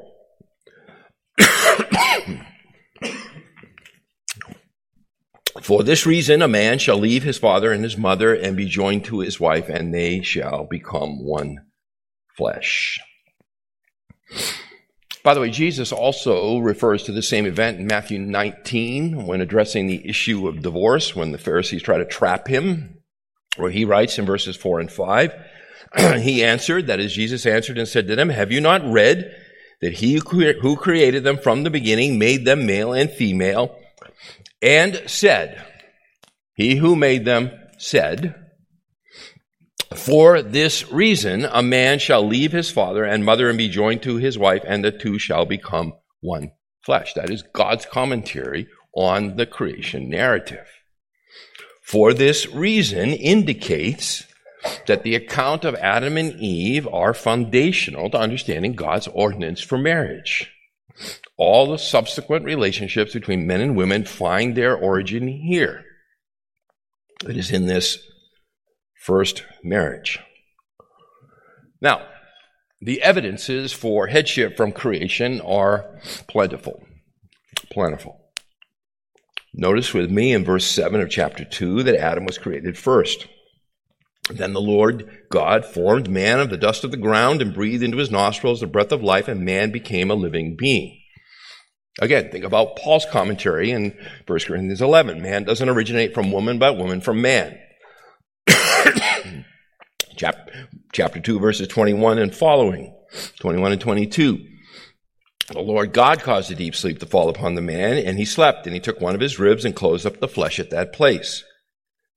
For 5.62 5.83
this 5.85 6.07
reason, 6.07 6.42
a 6.42 6.49
man 6.49 6.79
shall 6.79 6.96
leave 6.96 7.23
his 7.23 7.38
father 7.38 7.70
and 7.70 7.85
his 7.85 7.96
mother 7.96 8.35
and 8.35 8.57
be 8.57 8.66
joined 8.66 9.05
to 9.05 9.20
his 9.20 9.38
wife, 9.38 9.68
and 9.68 9.94
they 9.94 10.23
shall 10.23 10.64
become 10.64 11.25
one 11.25 11.59
flesh. 12.37 12.99
By 15.23 15.35
the 15.35 15.40
way, 15.40 15.51
Jesus 15.51 15.92
also 15.92 16.59
refers 16.59 17.03
to 17.05 17.12
the 17.12 17.23
same 17.23 17.44
event 17.44 17.79
in 17.79 17.87
Matthew 17.87 18.18
19 18.18 19.27
when 19.27 19.40
addressing 19.40 19.87
the 19.87 20.09
issue 20.09 20.49
of 20.49 20.62
divorce, 20.62 21.14
when 21.14 21.33
the 21.33 21.38
Pharisees 21.38 21.83
try 21.83 21.99
to 21.99 22.07
trap 22.07 22.49
him, 22.49 23.03
where 23.57 23.70
he 23.70 23.85
writes 23.85 24.18
in 24.18 24.25
verses 24.25 24.57
4 24.57 24.81
and 24.81 24.90
5, 24.90 25.35
he 26.18 26.44
answered, 26.44 26.87
that 26.87 27.00
is, 27.00 27.12
Jesus 27.12 27.46
answered 27.46 27.79
and 27.79 27.88
said 27.88 28.07
to 28.09 28.16
them, 28.16 28.29
Have 28.29 28.53
you 28.53 28.61
not 28.61 28.85
read 28.85 29.35
that 29.81 29.94
he 29.94 30.20
who 30.26 30.76
created 30.76 31.24
them 31.24 31.38
from 31.38 31.62
the 31.62 31.70
beginning 31.70 32.18
made 32.18 32.44
them 32.44 32.66
male 32.66 32.92
and 32.92 33.11
female, 33.11 33.79
and 34.61 35.03
said, 35.07 35.64
He 36.55 36.76
who 36.76 36.94
made 36.94 37.24
them 37.24 37.50
said, 37.79 38.35
for 39.94 40.40
this 40.40 40.90
reason, 40.92 41.46
a 41.50 41.62
man 41.62 41.98
shall 41.98 42.24
leave 42.24 42.53
his 42.53 42.70
father 42.70 43.05
and 43.05 43.24
mother 43.24 43.48
and 43.48 43.59
be 43.59 43.68
joined 43.68 44.03
to 44.03 44.16
his 44.16 44.38
wife, 44.38 44.62
and 44.64 44.85
the 44.85 44.92
two 44.92 45.18
shall 45.18 45.46
become 45.46 45.94
one 46.20 46.53
flesh. 46.85 47.14
That 47.14 47.31
is 47.31 47.42
God's 47.42 47.87
commentary 47.87 48.68
on 48.94 49.37
the 49.37 49.46
creation 49.46 50.09
narrative. 50.09 50.66
For 51.83 52.14
this 52.14 52.46
reason 52.46 53.12
indicates 53.12 54.24
that 54.87 55.03
the 55.03 55.14
account 55.14 55.64
of 55.64 55.75
Adam 55.77 56.16
and 56.16 56.38
Eve 56.40 56.87
are 56.92 57.14
foundational 57.14 58.11
to 58.11 58.18
understanding 58.18 58.75
God's 58.75 59.09
ordinance 59.09 59.61
for 59.61 59.79
marriage. 59.79 60.53
All 61.37 61.70
the 61.70 61.79
subsequent 61.79 62.44
relationships 62.44 63.12
between 63.12 63.46
men 63.46 63.61
and 63.61 63.77
women 63.77 64.05
find 64.05 64.55
their 64.55 64.77
origin 64.77 65.29
here. 65.29 65.85
It 67.29 67.37
is 67.37 67.51
in 67.51 67.66
this 67.66 67.99
first 69.01 69.44
marriage. 69.62 70.18
Now, 71.81 72.07
the 72.83 73.03
evidences 73.03 73.73
for 73.73 74.07
headship 74.07 74.57
from 74.57 74.73
creation 74.73 75.40
are 75.40 76.01
plentiful. 76.29 76.87
Plentiful. 77.70 78.20
Notice 79.53 79.92
with 79.92 80.11
me 80.11 80.33
in 80.33 80.44
verse 80.44 80.64
7 80.66 81.01
of 81.01 81.11
chapter 81.11 81.44
2 81.44 81.83
that 81.83 81.96
Adam 81.96 82.25
was 82.25 82.38
created 82.38 82.79
first. 82.79 83.27
Then 84.28 84.52
the 84.52 84.61
Lord 84.61 85.09
God 85.30 85.64
formed 85.64 86.11
man 86.11 86.40
of 86.40 86.50
the 86.50 86.56
dust 86.56 86.85
of 86.85 86.90
the 86.90 86.96
ground 86.96 87.40
and 87.42 87.54
breathed 87.54 87.83
into 87.83 87.98
his 87.98 88.11
nostrils 88.11 88.61
the 88.61 88.66
breath 88.66 88.92
of 88.92 89.02
life, 89.02 89.28
and 89.28 89.44
man 89.44 89.70
became 89.72 90.11
a 90.11 90.14
living 90.14 90.56
being. 90.56 91.00
Again, 92.00 92.30
think 92.30 92.44
about 92.44 92.76
Paul's 92.76 93.06
commentary 93.11 93.70
in 93.70 93.96
1 94.26 94.38
Corinthians 94.40 94.80
11. 94.80 95.20
Man 95.20 95.44
doesn't 95.44 95.68
originate 95.68 96.14
from 96.14 96.30
woman, 96.33 96.59
but 96.59 96.76
woman 96.76 97.00
from 97.00 97.20
man. 97.20 97.59
Chapter 100.16 101.20
2, 101.20 101.40
verses 101.40 101.68
21 101.68 102.18
and 102.18 102.35
following. 102.35 102.94
21 103.40 103.72
and 103.72 103.80
22. 103.80 104.46
The 105.48 105.61
Lord 105.61 105.92
God 105.92 106.22
caused 106.22 106.52
a 106.52 106.54
deep 106.54 106.76
sleep 106.76 107.00
to 107.00 107.06
fall 107.06 107.28
upon 107.28 107.56
the 107.56 107.61
man, 107.61 107.98
and 107.98 108.18
he 108.18 108.24
slept, 108.24 108.66
and 108.66 108.74
he 108.74 108.80
took 108.80 109.00
one 109.00 109.16
of 109.16 109.20
his 109.20 109.38
ribs 109.40 109.64
and 109.64 109.74
closed 109.74 110.06
up 110.06 110.20
the 110.20 110.28
flesh 110.28 110.61
at 110.61 110.70
that 110.70 110.92
place. 110.92 111.42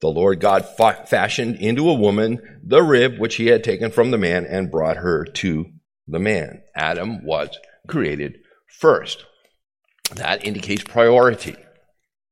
The 0.03 0.09
Lord 0.09 0.41
God 0.41 0.65
fa- 0.65 1.05
fashioned 1.07 1.55
into 1.55 1.89
a 1.89 1.93
woman 1.93 2.59
the 2.61 2.83
rib 2.83 3.19
which 3.19 3.35
he 3.35 3.47
had 3.47 3.63
taken 3.63 3.89
from 3.89 4.11
the 4.11 4.17
man 4.17 4.45
and 4.45 4.69
brought 4.69 4.97
her 4.97 5.23
to 5.23 5.71
the 6.09 6.19
man. 6.19 6.61
Adam 6.75 7.23
was 7.23 7.57
created 7.87 8.39
first. 8.67 9.23
That 10.13 10.45
indicates 10.45 10.83
priority. 10.83 11.55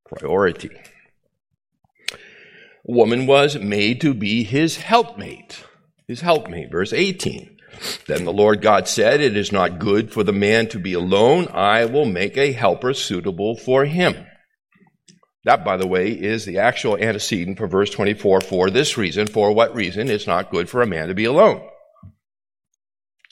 Priority 0.05 0.71
woman 2.83 3.25
was 3.25 3.57
made 3.57 4.01
to 4.01 4.13
be 4.13 4.43
his 4.43 4.75
helpmate. 4.75 5.63
His 6.09 6.19
helpmate. 6.19 6.71
Verse 6.71 6.91
18. 6.91 7.57
Then 8.05 8.25
the 8.25 8.33
Lord 8.33 8.61
God 8.61 8.89
said, 8.89 9.21
It 9.21 9.37
is 9.37 9.53
not 9.53 9.79
good 9.79 10.11
for 10.11 10.23
the 10.23 10.33
man 10.33 10.67
to 10.67 10.77
be 10.77 10.91
alone. 10.91 11.47
I 11.53 11.85
will 11.85 12.05
make 12.05 12.35
a 12.35 12.51
helper 12.51 12.93
suitable 12.93 13.55
for 13.55 13.85
him. 13.85 14.27
That, 15.43 15.65
by 15.65 15.77
the 15.77 15.87
way, 15.87 16.11
is 16.11 16.45
the 16.45 16.59
actual 16.59 16.97
antecedent 16.97 17.57
for 17.57 17.67
verse 17.67 17.89
24. 17.89 18.41
For 18.41 18.69
this 18.69 18.97
reason, 18.97 19.27
for 19.27 19.51
what 19.53 19.75
reason? 19.75 20.09
It's 20.09 20.27
not 20.27 20.51
good 20.51 20.69
for 20.69 20.81
a 20.81 20.87
man 20.87 21.07
to 21.07 21.15
be 21.15 21.25
alone. 21.25 21.67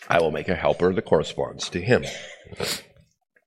I 0.08 0.20
will 0.20 0.32
make 0.32 0.50
a 0.50 0.56
helper 0.56 0.92
that 0.92 1.06
corresponds 1.06 1.70
to 1.70 1.82
him. 1.82 2.04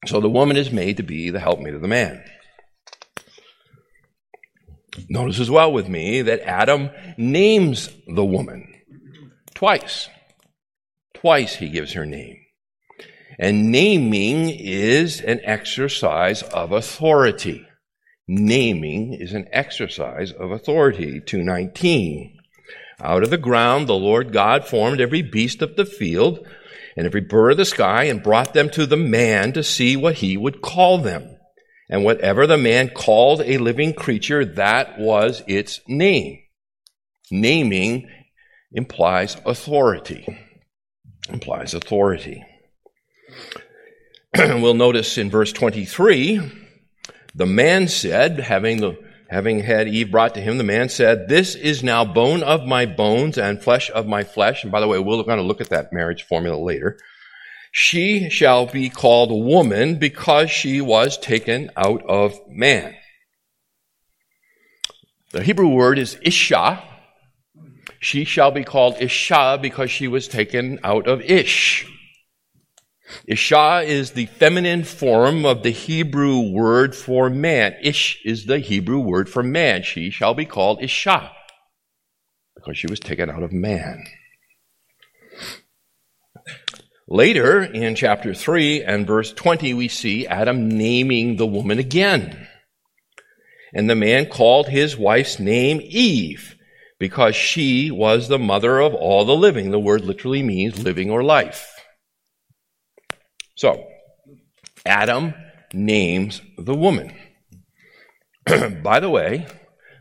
So 0.06 0.20
the 0.20 0.30
woman 0.30 0.56
is 0.56 0.70
made 0.70 0.98
to 0.98 1.02
be 1.02 1.30
the 1.30 1.40
helpmate 1.40 1.74
of 1.74 1.82
the 1.82 1.88
man. 1.88 2.22
Notice 5.08 5.40
as 5.40 5.50
well 5.50 5.72
with 5.72 5.88
me 5.88 6.22
that 6.22 6.42
Adam 6.42 6.90
names 7.16 7.88
the 8.06 8.24
woman 8.24 8.72
twice. 9.54 10.08
Twice 11.14 11.56
he 11.56 11.68
gives 11.68 11.94
her 11.94 12.06
name. 12.06 12.36
And 13.38 13.72
naming 13.72 14.50
is 14.50 15.20
an 15.20 15.40
exercise 15.44 16.42
of 16.42 16.72
authority. 16.72 17.66
Naming 18.34 19.12
is 19.12 19.34
an 19.34 19.46
exercise 19.52 20.32
of 20.32 20.52
authority. 20.52 21.20
219. 21.20 22.38
Out 22.98 23.24
of 23.24 23.28
the 23.28 23.36
ground 23.36 23.86
the 23.86 23.92
Lord 23.92 24.32
God 24.32 24.66
formed 24.66 25.02
every 25.02 25.20
beast 25.20 25.60
of 25.60 25.76
the 25.76 25.84
field 25.84 26.46
and 26.96 27.06
every 27.06 27.20
bird 27.20 27.50
of 27.50 27.56
the 27.58 27.66
sky 27.66 28.04
and 28.04 28.22
brought 28.22 28.54
them 28.54 28.70
to 28.70 28.86
the 28.86 28.96
man 28.96 29.52
to 29.52 29.62
see 29.62 29.96
what 29.96 30.14
he 30.14 30.38
would 30.38 30.62
call 30.62 30.96
them. 30.96 31.36
And 31.90 32.04
whatever 32.04 32.46
the 32.46 32.56
man 32.56 32.88
called 32.88 33.42
a 33.42 33.58
living 33.58 33.92
creature, 33.92 34.46
that 34.46 34.98
was 34.98 35.42
its 35.46 35.82
name. 35.86 36.38
Naming 37.30 38.08
implies 38.72 39.36
authority. 39.44 40.26
Implies 41.28 41.74
authority. 41.74 42.42
we'll 44.38 44.72
notice 44.72 45.18
in 45.18 45.28
verse 45.28 45.52
23, 45.52 46.61
the 47.34 47.46
man 47.46 47.88
said, 47.88 48.40
having 48.40 48.80
the 48.80 48.98
having 49.32 49.60
had 49.60 49.88
Eve 49.88 50.10
brought 50.10 50.34
to 50.34 50.40
him, 50.40 50.58
the 50.58 50.64
man 50.64 50.90
said, 50.90 51.28
This 51.28 51.54
is 51.54 51.82
now 51.82 52.04
bone 52.04 52.42
of 52.42 52.66
my 52.66 52.84
bones 52.84 53.38
and 53.38 53.62
flesh 53.62 53.90
of 53.90 54.06
my 54.06 54.22
flesh. 54.22 54.62
And 54.62 54.70
by 54.70 54.80
the 54.80 54.86
way, 54.86 54.98
we're 54.98 55.22
going 55.22 55.38
to 55.38 55.42
look 55.42 55.62
at 55.62 55.70
that 55.70 55.92
marriage 55.92 56.22
formula 56.22 56.62
later. 56.62 56.98
She 57.72 58.28
shall 58.28 58.66
be 58.66 58.90
called 58.90 59.30
woman 59.30 59.96
because 59.96 60.50
she 60.50 60.82
was 60.82 61.16
taken 61.16 61.70
out 61.74 62.04
of 62.06 62.38
man. 62.46 62.94
The 65.30 65.42
Hebrew 65.42 65.68
word 65.68 65.98
is 65.98 66.18
Isha. 66.20 66.84
She 67.98 68.24
shall 68.24 68.50
be 68.50 68.64
called 68.64 69.00
Isha 69.00 69.58
because 69.62 69.90
she 69.90 70.06
was 70.06 70.28
taken 70.28 70.78
out 70.84 71.06
of 71.06 71.22
Ish. 71.22 71.86
Isha 73.26 73.82
is 73.84 74.12
the 74.12 74.26
feminine 74.26 74.84
form 74.84 75.44
of 75.44 75.62
the 75.62 75.70
Hebrew 75.70 76.50
word 76.52 76.94
for 76.94 77.30
man. 77.30 77.74
Ish 77.82 78.20
is 78.24 78.46
the 78.46 78.58
Hebrew 78.58 79.00
word 79.00 79.28
for 79.28 79.42
man. 79.42 79.82
She 79.82 80.10
shall 80.10 80.34
be 80.34 80.44
called 80.44 80.82
Isha 80.82 81.32
because 82.54 82.78
she 82.78 82.86
was 82.86 83.00
taken 83.00 83.30
out 83.30 83.42
of 83.42 83.52
man. 83.52 84.04
Later 87.08 87.62
in 87.62 87.94
chapter 87.94 88.32
3 88.32 88.84
and 88.84 89.06
verse 89.06 89.32
20, 89.32 89.74
we 89.74 89.88
see 89.88 90.26
Adam 90.26 90.68
naming 90.68 91.36
the 91.36 91.46
woman 91.46 91.78
again. 91.78 92.48
And 93.74 93.88
the 93.90 93.94
man 93.94 94.26
called 94.26 94.68
his 94.68 94.96
wife's 94.96 95.38
name 95.38 95.80
Eve 95.82 96.56
because 96.98 97.34
she 97.34 97.90
was 97.90 98.28
the 98.28 98.38
mother 98.38 98.78
of 98.78 98.94
all 98.94 99.24
the 99.24 99.36
living. 99.36 99.70
The 99.70 99.80
word 99.80 100.02
literally 100.02 100.42
means 100.42 100.84
living 100.84 101.10
or 101.10 101.22
life. 101.22 101.81
So, 103.54 103.86
Adam 104.84 105.34
names 105.72 106.42
the 106.58 106.74
woman. 106.74 107.14
By 108.82 109.00
the 109.00 109.10
way, 109.10 109.46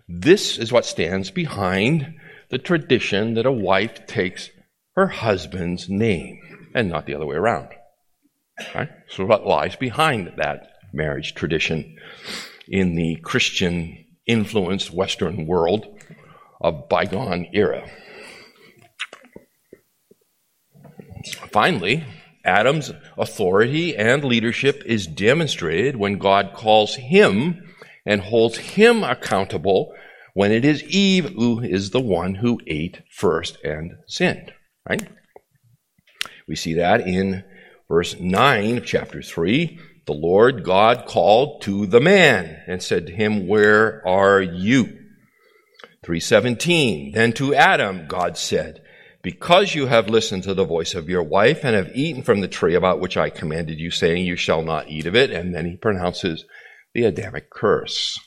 this 0.07 0.57
is 0.57 0.71
what 0.71 0.85
stands 0.85 1.31
behind 1.31 2.15
the 2.49 2.57
tradition 2.57 3.35
that 3.35 3.45
a 3.45 3.51
wife 3.51 4.05
takes 4.07 4.49
her 4.95 5.07
husband's 5.07 5.89
name 5.89 6.39
and 6.75 6.89
not 6.89 7.05
the 7.05 7.15
other 7.15 7.25
way 7.25 7.35
around. 7.35 7.69
Right? 8.75 8.89
So, 9.09 9.25
what 9.25 9.45
lies 9.45 9.75
behind 9.75 10.33
that 10.37 10.67
marriage 10.93 11.33
tradition 11.33 11.97
in 12.67 12.95
the 12.95 13.15
Christian 13.17 14.05
influenced 14.27 14.93
Western 14.93 15.47
world 15.47 15.85
of 16.59 16.89
bygone 16.89 17.47
era? 17.53 17.89
Finally, 21.51 22.03
Adam's 22.43 22.91
authority 23.17 23.95
and 23.95 24.23
leadership 24.23 24.83
is 24.85 25.07
demonstrated 25.07 25.95
when 25.95 26.17
God 26.17 26.53
calls 26.53 26.95
him 26.95 27.73
and 28.05 28.21
holds 28.21 28.57
him 28.57 29.03
accountable 29.03 29.93
when 30.33 30.51
it 30.51 30.65
is 30.65 30.83
Eve 30.83 31.29
who 31.29 31.61
is 31.61 31.91
the 31.91 31.99
one 31.99 32.35
who 32.35 32.59
ate 32.67 33.01
first 33.11 33.57
and 33.63 33.91
sinned, 34.07 34.53
right? 34.87 35.07
We 36.47 36.55
see 36.55 36.75
that 36.75 37.01
in 37.07 37.43
verse 37.87 38.19
9 38.19 38.77
of 38.77 38.85
chapter 38.85 39.21
3. 39.21 39.79
The 40.07 40.13
Lord 40.13 40.63
God 40.63 41.05
called 41.05 41.61
to 41.63 41.85
the 41.85 42.01
man 42.01 42.61
and 42.67 42.81
said 42.81 43.07
to 43.07 43.13
him, 43.13 43.47
Where 43.47 44.05
are 44.07 44.41
you? 44.41 44.85
317. 46.03 47.11
Then 47.11 47.33
to 47.33 47.53
Adam, 47.53 48.07
God 48.07 48.37
said, 48.37 48.81
Because 49.23 49.75
you 49.75 49.85
have 49.85 50.09
listened 50.09 50.43
to 50.43 50.53
the 50.53 50.65
voice 50.65 50.95
of 50.95 51.09
your 51.09 51.21
wife 51.21 51.63
and 51.63 51.75
have 51.75 51.95
eaten 51.95 52.23
from 52.23 52.41
the 52.41 52.47
tree 52.47 52.73
about 52.73 52.99
which 52.99 53.17
I 53.17 53.29
commanded 53.29 53.79
you, 53.79 53.91
saying, 53.91 54.25
You 54.25 54.35
shall 54.35 54.63
not 54.63 54.89
eat 54.89 55.05
of 55.05 55.15
it. 55.15 55.29
And 55.29 55.53
then 55.53 55.65
he 55.65 55.77
pronounces 55.77 56.45
the 56.93 57.03
Adamic 57.03 57.49
curse. 57.49 58.19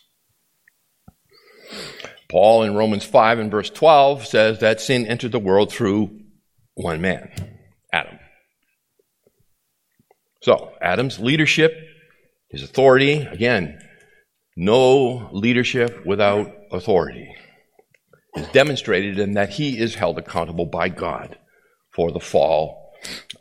Paul 2.31 2.63
in 2.63 2.75
Romans 2.75 3.05
5 3.05 3.39
and 3.39 3.51
verse 3.51 3.71
12 3.71 4.27
says 4.27 4.61
that 4.61 4.81
sin 4.81 5.07
entered 5.07 5.33
the 5.33 5.39
world 5.39 5.73
through 5.73 6.21
one 6.75 7.01
man, 7.01 7.31
Adam. 7.93 8.19
So, 10.43 10.73
Adam's 10.81 11.19
leadership, 11.19 11.73
his 12.49 12.63
authority, 12.63 13.23
again, 13.23 13.81
no 14.57 15.31
leadership 15.33 16.05
without 16.05 16.53
authority, 16.71 17.35
is 18.37 18.47
demonstrated 18.49 19.18
in 19.18 19.33
that 19.33 19.51
he 19.51 19.79
is 19.79 19.94
held 19.94 20.18
accountable 20.18 20.66
by 20.66 20.88
God 20.88 21.38
for 21.90 22.11
the 22.11 22.20
fall 22.20 22.92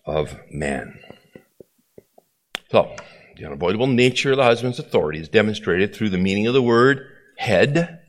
of 0.05 0.37
man. 0.51 0.99
So, 2.69 2.95
the 3.37 3.45
unavoidable 3.45 3.87
nature 3.87 4.31
of 4.31 4.37
the 4.37 4.43
husband's 4.43 4.79
authority 4.79 5.19
is 5.19 5.29
demonstrated 5.29 5.93
through 5.93 6.09
the 6.09 6.17
meaning 6.17 6.47
of 6.47 6.53
the 6.53 6.61
word 6.61 7.05
head. 7.37 7.99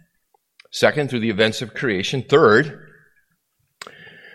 Second, 0.71 1.09
through 1.09 1.21
the 1.21 1.31
events 1.31 1.63
of 1.63 1.75
creation. 1.75 2.23
Third, 2.23 2.81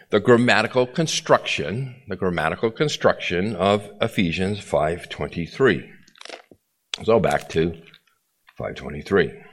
the 0.10 0.20
grammatical 0.20 0.88
construction, 0.88 2.02
the 2.08 2.16
grammatical 2.16 2.72
construction 2.72 3.56
of 3.56 3.90
Ephesians 4.02 4.60
5:23. 4.60 5.90
So 7.04 7.20
back 7.20 7.50
to 7.50 7.74
523. 8.58 9.49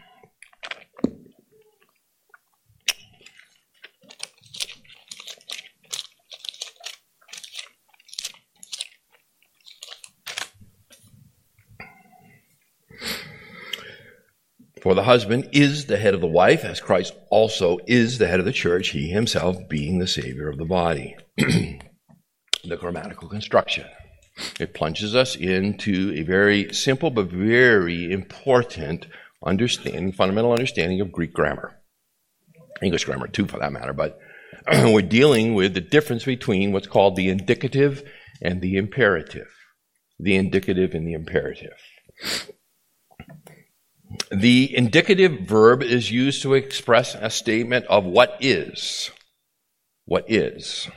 For 14.86 14.94
the 14.94 15.02
husband 15.02 15.48
is 15.50 15.86
the 15.86 15.96
head 15.96 16.14
of 16.14 16.20
the 16.20 16.28
wife, 16.28 16.64
as 16.64 16.80
Christ 16.80 17.12
also 17.28 17.78
is 17.88 18.18
the 18.18 18.28
head 18.28 18.38
of 18.38 18.46
the 18.46 18.52
church, 18.52 18.90
he 18.90 19.08
himself 19.08 19.68
being 19.68 19.98
the 19.98 20.06
Savior 20.06 20.48
of 20.48 20.58
the 20.58 20.64
body. 20.64 21.16
the 21.36 22.76
grammatical 22.78 23.28
construction. 23.28 23.84
It 24.60 24.74
plunges 24.74 25.16
us 25.16 25.34
into 25.34 26.12
a 26.14 26.22
very 26.22 26.72
simple 26.72 27.10
but 27.10 27.26
very 27.26 28.12
important 28.12 29.08
understanding, 29.44 30.12
fundamental 30.12 30.52
understanding 30.52 31.00
of 31.00 31.10
Greek 31.10 31.32
grammar. 31.32 31.80
English 32.80 33.06
grammar, 33.06 33.26
too, 33.26 33.48
for 33.48 33.58
that 33.58 33.72
matter, 33.72 33.92
but 33.92 34.20
we're 34.72 35.02
dealing 35.02 35.56
with 35.56 35.74
the 35.74 35.80
difference 35.80 36.24
between 36.24 36.70
what's 36.70 36.86
called 36.86 37.16
the 37.16 37.28
indicative 37.28 38.04
and 38.40 38.60
the 38.60 38.76
imperative. 38.76 39.48
The 40.20 40.36
indicative 40.36 40.94
and 40.94 41.04
the 41.04 41.14
imperative. 41.14 41.74
The 44.30 44.76
indicative 44.76 45.40
verb 45.40 45.82
is 45.82 46.10
used 46.10 46.42
to 46.42 46.54
express 46.54 47.14
a 47.14 47.30
statement 47.30 47.86
of 47.86 48.04
what 48.04 48.36
is. 48.40 49.10
What 50.04 50.30
is. 50.30 50.88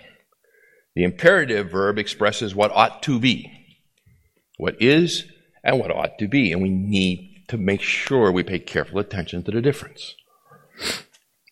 The 0.96 1.04
imperative 1.04 1.72
verb 1.72 1.98
expresses 1.98 2.54
what 2.54 2.72
ought 2.72 3.02
to 3.04 3.20
be. 3.20 3.52
What 4.58 4.82
is 4.82 5.26
and 5.64 5.80
what 5.80 5.92
ought 5.92 6.18
to 6.20 6.28
be. 6.28 6.52
And 6.52 6.62
we 6.62 6.70
need 6.70 7.46
to 7.48 7.58
make 7.58 7.82
sure 7.82 8.32
we 8.32 8.44
pay 8.44 8.60
careful 8.60 9.00
attention 9.00 9.44
to 9.44 9.52
the 9.52 9.62
difference. 9.62 10.16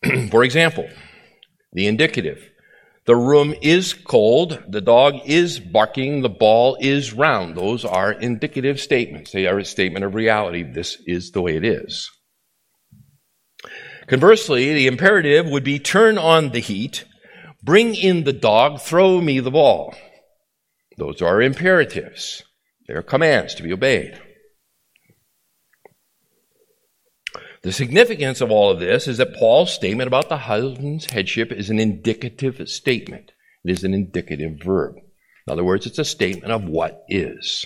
For 0.29 0.43
example, 0.43 0.87
the 1.73 1.87
indicative 1.87 2.49
the 3.07 3.15
room 3.15 3.55
is 3.61 3.93
cold. 3.93 4.61
The 4.67 4.81
dog 4.81 5.15
is 5.25 5.59
barking. 5.59 6.21
The 6.21 6.29
ball 6.29 6.77
is 6.79 7.13
round. 7.13 7.55
Those 7.55 7.85
are 7.85 8.11
indicative 8.11 8.81
statements. 8.81 9.31
They 9.31 9.47
are 9.47 9.57
a 9.57 9.65
statement 9.65 10.03
of 10.03 10.13
reality. 10.13 10.63
This 10.63 11.01
is 11.07 11.31
the 11.31 11.41
way 11.41 11.55
it 11.55 11.63
is. 11.63 12.11
Conversely, 14.07 14.73
the 14.73 14.87
imperative 14.87 15.49
would 15.49 15.63
be 15.63 15.79
turn 15.79 16.17
on 16.17 16.49
the 16.49 16.59
heat, 16.59 17.05
bring 17.63 17.95
in 17.95 18.25
the 18.25 18.33
dog, 18.33 18.81
throw 18.81 19.21
me 19.21 19.39
the 19.39 19.51
ball. 19.51 19.95
Those 20.97 21.21
are 21.21 21.41
imperatives. 21.41 22.43
They 22.87 22.93
are 22.93 23.01
commands 23.01 23.55
to 23.55 23.63
be 23.63 23.71
obeyed. 23.71 24.21
The 27.67 27.73
significance 27.73 28.39
of 28.39 28.49
all 28.49 28.71
of 28.71 28.79
this 28.79 29.09
is 29.09 29.17
that 29.17 29.35
Paul's 29.35 29.73
statement 29.73 30.07
about 30.07 30.29
the 30.29 30.37
husband's 30.37 31.11
headship 31.11 31.51
is 31.51 31.69
an 31.69 31.79
indicative 31.79 32.61
statement. 32.69 33.33
It 33.65 33.71
is 33.71 33.83
an 33.83 33.93
indicative 33.93 34.61
verb. 34.63 34.95
In 34.95 35.51
other 35.51 35.65
words, 35.65 35.85
it's 35.85 35.99
a 35.99 36.05
statement 36.05 36.53
of 36.53 36.63
what 36.63 37.03
is. 37.09 37.65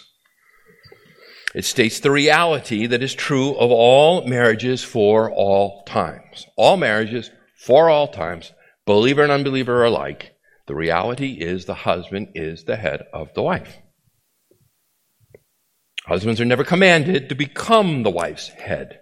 It 1.53 1.65
states 1.65 1.99
the 1.99 2.09
reality 2.09 2.87
that 2.87 3.03
is 3.03 3.13
true 3.13 3.51
of 3.51 3.69
all 3.69 4.25
marriages 4.25 4.83
for 4.83 5.29
all 5.29 5.83
times. 5.83 6.47
All 6.57 6.77
marriages 6.77 7.29
for 7.63 7.87
all 7.87 8.07
times, 8.07 8.53
believer 8.87 9.21
and 9.21 9.31
unbeliever 9.31 9.83
alike. 9.83 10.33
The 10.65 10.73
reality 10.73 11.33
is 11.33 11.65
the 11.65 11.75
husband 11.75 12.29
is 12.33 12.63
the 12.63 12.77
head 12.77 13.03
of 13.13 13.31
the 13.35 13.43
wife. 13.43 13.77
Husbands 16.07 16.41
are 16.41 16.45
never 16.45 16.63
commanded 16.63 17.29
to 17.29 17.35
become 17.35 18.01
the 18.01 18.09
wife's 18.09 18.47
head. 18.47 19.00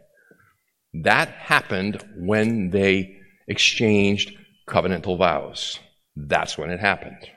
That 0.93 1.29
happened 1.29 2.03
when 2.17 2.71
they 2.71 3.17
exchanged 3.47 4.35
covenantal 4.67 5.17
vows. 5.17 5.79
That's 6.15 6.57
when 6.57 6.69
it 6.69 6.79
happened. 6.79 7.29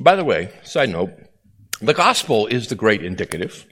By 0.00 0.16
the 0.16 0.24
way, 0.24 0.52
side 0.62 0.90
note, 0.90 1.10
the 1.80 1.94
gospel 1.94 2.46
is 2.46 2.68
the 2.68 2.74
great 2.74 3.02
indicative. 3.02 3.66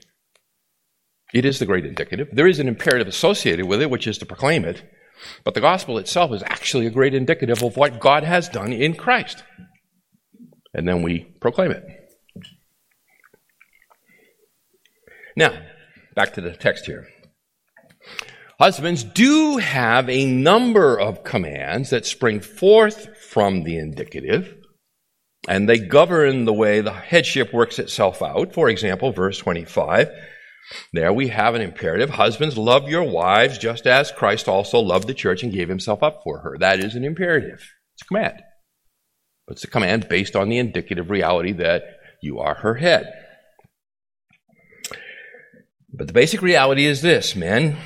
It 1.33 1.45
is 1.45 1.59
the 1.59 1.65
great 1.65 1.85
indicative. 1.85 2.29
There 2.31 2.47
is 2.47 2.59
an 2.59 2.67
imperative 2.67 3.07
associated 3.07 3.65
with 3.65 3.81
it, 3.81 3.89
which 3.89 4.07
is 4.07 4.17
to 4.17 4.25
proclaim 4.25 4.65
it. 4.65 4.83
But 5.43 5.53
the 5.53 5.61
gospel 5.61 5.97
itself 5.97 6.31
is 6.31 6.43
actually 6.43 6.87
a 6.87 6.91
great 6.91 7.13
indicative 7.13 7.61
of 7.61 7.77
what 7.77 7.99
God 7.99 8.23
has 8.23 8.49
done 8.49 8.73
in 8.73 8.95
Christ. 8.95 9.43
And 10.73 10.87
then 10.87 11.03
we 11.03 11.35
proclaim 11.39 11.71
it. 11.71 11.83
Now, 15.35 15.61
back 16.15 16.33
to 16.33 16.41
the 16.41 16.55
text 16.55 16.85
here. 16.85 17.07
Husbands 18.59 19.03
do 19.03 19.57
have 19.57 20.09
a 20.09 20.25
number 20.25 20.99
of 20.99 21.23
commands 21.23 21.91
that 21.91 22.05
spring 22.05 22.41
forth 22.41 23.17
from 23.17 23.63
the 23.63 23.77
indicative, 23.77 24.55
and 25.47 25.69
they 25.69 25.79
govern 25.79 26.43
the 26.43 26.53
way 26.53 26.81
the 26.81 26.91
headship 26.91 27.53
works 27.53 27.79
itself 27.79 28.21
out. 28.21 28.53
For 28.53 28.69
example, 28.69 29.13
verse 29.13 29.37
25. 29.37 30.09
There 30.93 31.13
we 31.13 31.29
have 31.29 31.55
an 31.55 31.61
imperative. 31.61 32.11
Husbands, 32.11 32.57
love 32.57 32.89
your 32.89 33.03
wives 33.03 33.57
just 33.57 33.87
as 33.87 34.11
Christ 34.11 34.47
also 34.47 34.79
loved 34.79 35.07
the 35.07 35.13
church 35.13 35.41
and 35.41 35.53
gave 35.53 35.69
himself 35.69 36.03
up 36.03 36.21
for 36.23 36.39
her. 36.39 36.57
That 36.59 36.79
is 36.79 36.95
an 36.95 37.05
imperative. 37.05 37.61
It's 37.95 38.03
a 38.03 38.05
command. 38.05 38.41
But 39.47 39.53
it's 39.53 39.63
a 39.63 39.67
command 39.67 40.09
based 40.09 40.35
on 40.35 40.49
the 40.49 40.57
indicative 40.57 41.09
reality 41.09 41.53
that 41.53 41.83
you 42.21 42.39
are 42.39 42.55
her 42.55 42.75
head. 42.75 43.11
But 45.91 46.07
the 46.07 46.13
basic 46.13 46.41
reality 46.41 46.85
is 46.85 47.01
this, 47.01 47.35
men. 47.35 47.77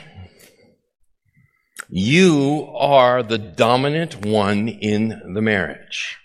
You 1.90 2.70
are 2.76 3.24
the 3.24 3.38
dominant 3.38 4.26
one 4.26 4.68
in 4.68 5.34
the 5.34 5.42
marriage. 5.42 6.18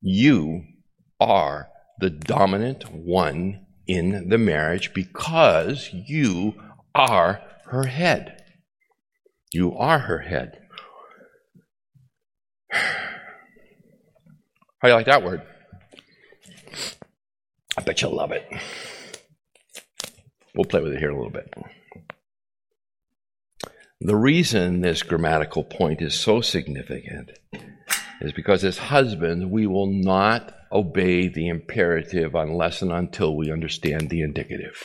You 0.00 0.64
are 1.20 1.68
the 2.00 2.10
dominant 2.10 2.92
one 2.92 3.66
in 3.86 4.28
the 4.28 4.38
marriage 4.38 4.92
because 4.94 5.90
you 5.92 6.54
are 6.94 7.40
her 7.66 7.84
head. 7.84 8.42
You 9.52 9.76
are 9.76 10.00
her 10.00 10.20
head. 10.20 10.58
How 12.72 12.88
do 14.82 14.88
you 14.88 14.94
like 14.94 15.06
that 15.06 15.22
word? 15.22 15.42
I 17.76 17.82
bet 17.82 18.02
you'll 18.02 18.14
love 18.14 18.32
it. 18.32 18.46
We'll 20.54 20.64
play 20.64 20.80
with 20.80 20.92
it 20.92 20.98
here 20.98 21.10
a 21.10 21.16
little 21.16 21.30
bit. 21.30 21.52
The 24.00 24.16
reason 24.16 24.80
this 24.80 25.02
grammatical 25.02 25.64
point 25.64 26.02
is 26.02 26.14
so 26.14 26.40
significant 26.40 27.30
is 28.20 28.32
because 28.32 28.64
as 28.64 28.78
husbands, 28.78 29.46
we 29.46 29.66
will 29.66 29.86
not 29.86 30.54
obey 30.72 31.28
the 31.28 31.48
imperative 31.48 32.34
unless 32.34 32.82
and 32.82 32.92
until 32.92 33.36
we 33.36 33.50
understand 33.50 34.10
the 34.10 34.22
indicative. 34.22 34.82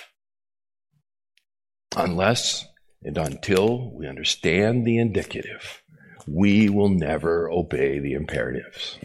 Unless 1.95 2.65
And 3.01 3.17
until 3.17 3.91
we 3.95 4.07
understand 4.07 4.85
the 4.85 4.97
indicative, 4.97 5.81
we 6.27 6.69
will 6.69 6.89
never 6.89 7.49
obey 7.49 7.99
the 7.99 8.13
imperatives. 8.13 8.99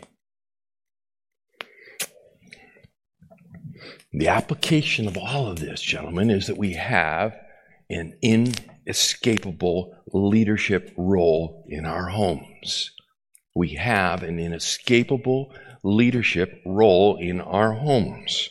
The 4.12 4.28
application 4.28 5.06
of 5.06 5.16
all 5.16 5.46
of 5.46 5.60
this, 5.60 5.80
gentlemen, 5.80 6.30
is 6.30 6.48
that 6.48 6.58
we 6.58 6.74
have 6.74 7.36
an 7.88 8.16
inescapable 8.86 9.96
leadership 10.12 10.92
role 10.96 11.64
in 11.68 11.86
our 11.86 12.08
homes. 12.08 12.90
We 13.54 13.74
have 13.74 14.22
an 14.22 14.38
inescapable 14.38 15.54
leadership 15.82 16.60
role 16.66 17.16
in 17.16 17.40
our 17.40 17.72
homes. 17.72 18.50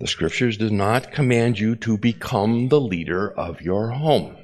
The 0.00 0.06
scriptures 0.06 0.56
do 0.56 0.70
not 0.70 1.12
command 1.12 1.58
you 1.58 1.76
to 1.76 1.96
become 1.96 2.68
the 2.68 2.80
leader 2.80 3.30
of 3.30 3.60
your 3.60 3.90
home. 3.90 4.36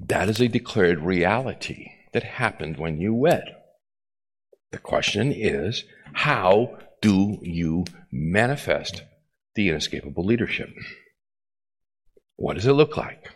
That 0.00 0.28
is 0.28 0.40
a 0.40 0.48
declared 0.48 1.00
reality 1.00 1.90
that 2.12 2.24
happened 2.24 2.76
when 2.76 3.00
you 3.00 3.14
wed. 3.14 3.44
The 4.72 4.78
question 4.78 5.32
is, 5.32 5.84
how 6.12 6.78
do 7.00 7.38
you 7.40 7.84
manifest 8.10 9.04
the 9.54 9.68
inescapable 9.68 10.24
leadership? 10.24 10.70
What 12.36 12.54
does 12.54 12.66
it 12.66 12.72
look 12.72 12.96
like? 12.96 13.30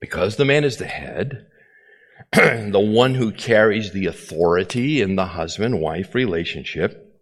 Because 0.00 0.36
the 0.36 0.44
man 0.44 0.64
is 0.64 0.78
the 0.78 0.86
head, 0.86 1.46
the 2.32 2.80
one 2.80 3.14
who 3.14 3.30
carries 3.30 3.92
the 3.92 4.06
authority 4.06 5.00
in 5.00 5.16
the 5.16 5.26
husband 5.26 5.80
wife 5.80 6.14
relationship. 6.14 7.20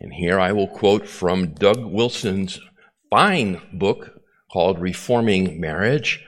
And 0.00 0.12
here 0.12 0.38
I 0.38 0.52
will 0.52 0.68
quote 0.68 1.08
from 1.08 1.54
Doug 1.54 1.84
Wilson's 1.84 2.60
fine 3.10 3.60
book 3.72 4.20
called 4.52 4.80
Reforming 4.80 5.60
Marriage. 5.60 6.24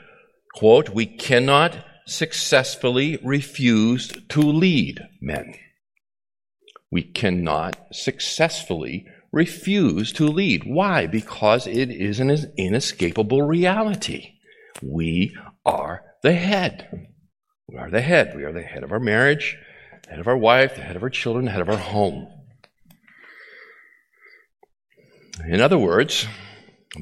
Quote, 0.54 0.90
we 0.90 1.06
cannot 1.06 1.84
successfully 2.06 3.18
refuse 3.22 4.12
to 4.28 4.40
lead 4.40 5.00
men. 5.20 5.54
We 6.90 7.02
cannot 7.02 7.76
successfully 7.92 9.06
refuse 9.34 10.12
to 10.12 10.28
lead. 10.28 10.62
Why? 10.64 11.06
Because 11.06 11.66
it 11.66 11.90
is 11.90 12.20
an 12.20 12.30
inescapable 12.56 13.42
reality. 13.42 14.34
We 14.80 15.36
are 15.66 16.02
the 16.22 16.32
head. 16.32 17.08
We 17.68 17.76
are 17.76 17.90
the 17.90 18.00
head. 18.00 18.34
We 18.36 18.44
are 18.44 18.52
the 18.52 18.62
head 18.62 18.84
of 18.84 18.92
our 18.92 19.00
marriage, 19.00 19.58
the 20.04 20.10
head 20.10 20.20
of 20.20 20.28
our 20.28 20.36
wife, 20.36 20.76
the 20.76 20.82
head 20.82 20.96
of 20.96 21.02
our 21.02 21.10
children, 21.10 21.46
the 21.46 21.50
head 21.50 21.60
of 21.60 21.68
our 21.68 21.76
home. 21.76 22.28
In 25.48 25.60
other 25.60 25.78
words, 25.78 26.28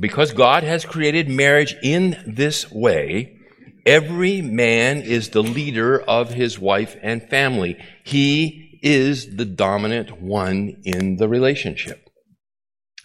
because 0.01 0.33
God 0.33 0.62
has 0.62 0.87
created 0.87 1.29
marriage 1.29 1.77
in 1.83 2.16
this 2.27 2.71
way, 2.71 3.37
every 3.85 4.40
man 4.40 5.03
is 5.03 5.29
the 5.29 5.42
leader 5.42 6.01
of 6.01 6.31
his 6.31 6.59
wife 6.59 6.97
and 7.03 7.29
family. 7.29 7.77
He 8.05 8.79
is 8.83 9.37
the 9.37 9.45
dominant 9.45 10.23
one 10.23 10.81
in 10.85 11.16
the 11.16 11.29
relationship. 11.29 12.01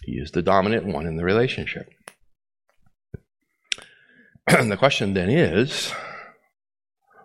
He 0.08 0.14
is 0.14 0.30
the 0.30 0.40
dominant 0.40 0.86
one 0.86 1.06
in 1.06 1.16
the 1.16 1.24
relationship. 1.24 1.92
the 4.46 4.76
question 4.78 5.12
then 5.12 5.28
is 5.28 5.92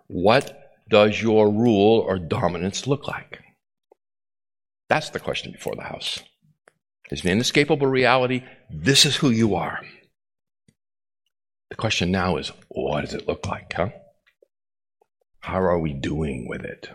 what 0.06 0.74
does 0.90 1.22
your 1.22 1.50
rule 1.50 2.00
or 2.00 2.18
dominance 2.18 2.86
look 2.86 3.08
like? 3.08 3.40
That's 4.90 5.08
the 5.08 5.18
question 5.18 5.50
before 5.50 5.74
the 5.74 5.84
house. 5.84 6.18
It's 7.10 7.24
an 7.24 7.30
inescapable 7.30 7.86
reality. 7.86 8.44
This 8.68 9.06
is 9.06 9.16
who 9.16 9.30
you 9.30 9.54
are. 9.54 9.80
The 11.70 11.76
question 11.76 12.10
now 12.10 12.36
is 12.36 12.52
what 12.68 13.00
does 13.00 13.14
it 13.14 13.26
look 13.26 13.46
like, 13.46 13.72
huh? 13.72 13.88
How 15.40 15.62
are 15.62 15.78
we 15.78 15.94
doing 15.94 16.46
with 16.46 16.66
it? 16.66 16.90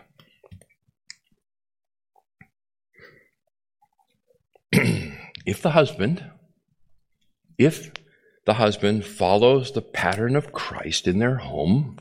If 5.46 5.62
the 5.62 5.70
husband, 5.70 6.30
if 7.58 7.92
the 8.46 8.54
husband 8.54 9.04
follows 9.04 9.72
the 9.72 9.82
pattern 9.82 10.36
of 10.36 10.52
Christ 10.52 11.06
in 11.06 11.18
their 11.18 11.36
home, 11.36 11.98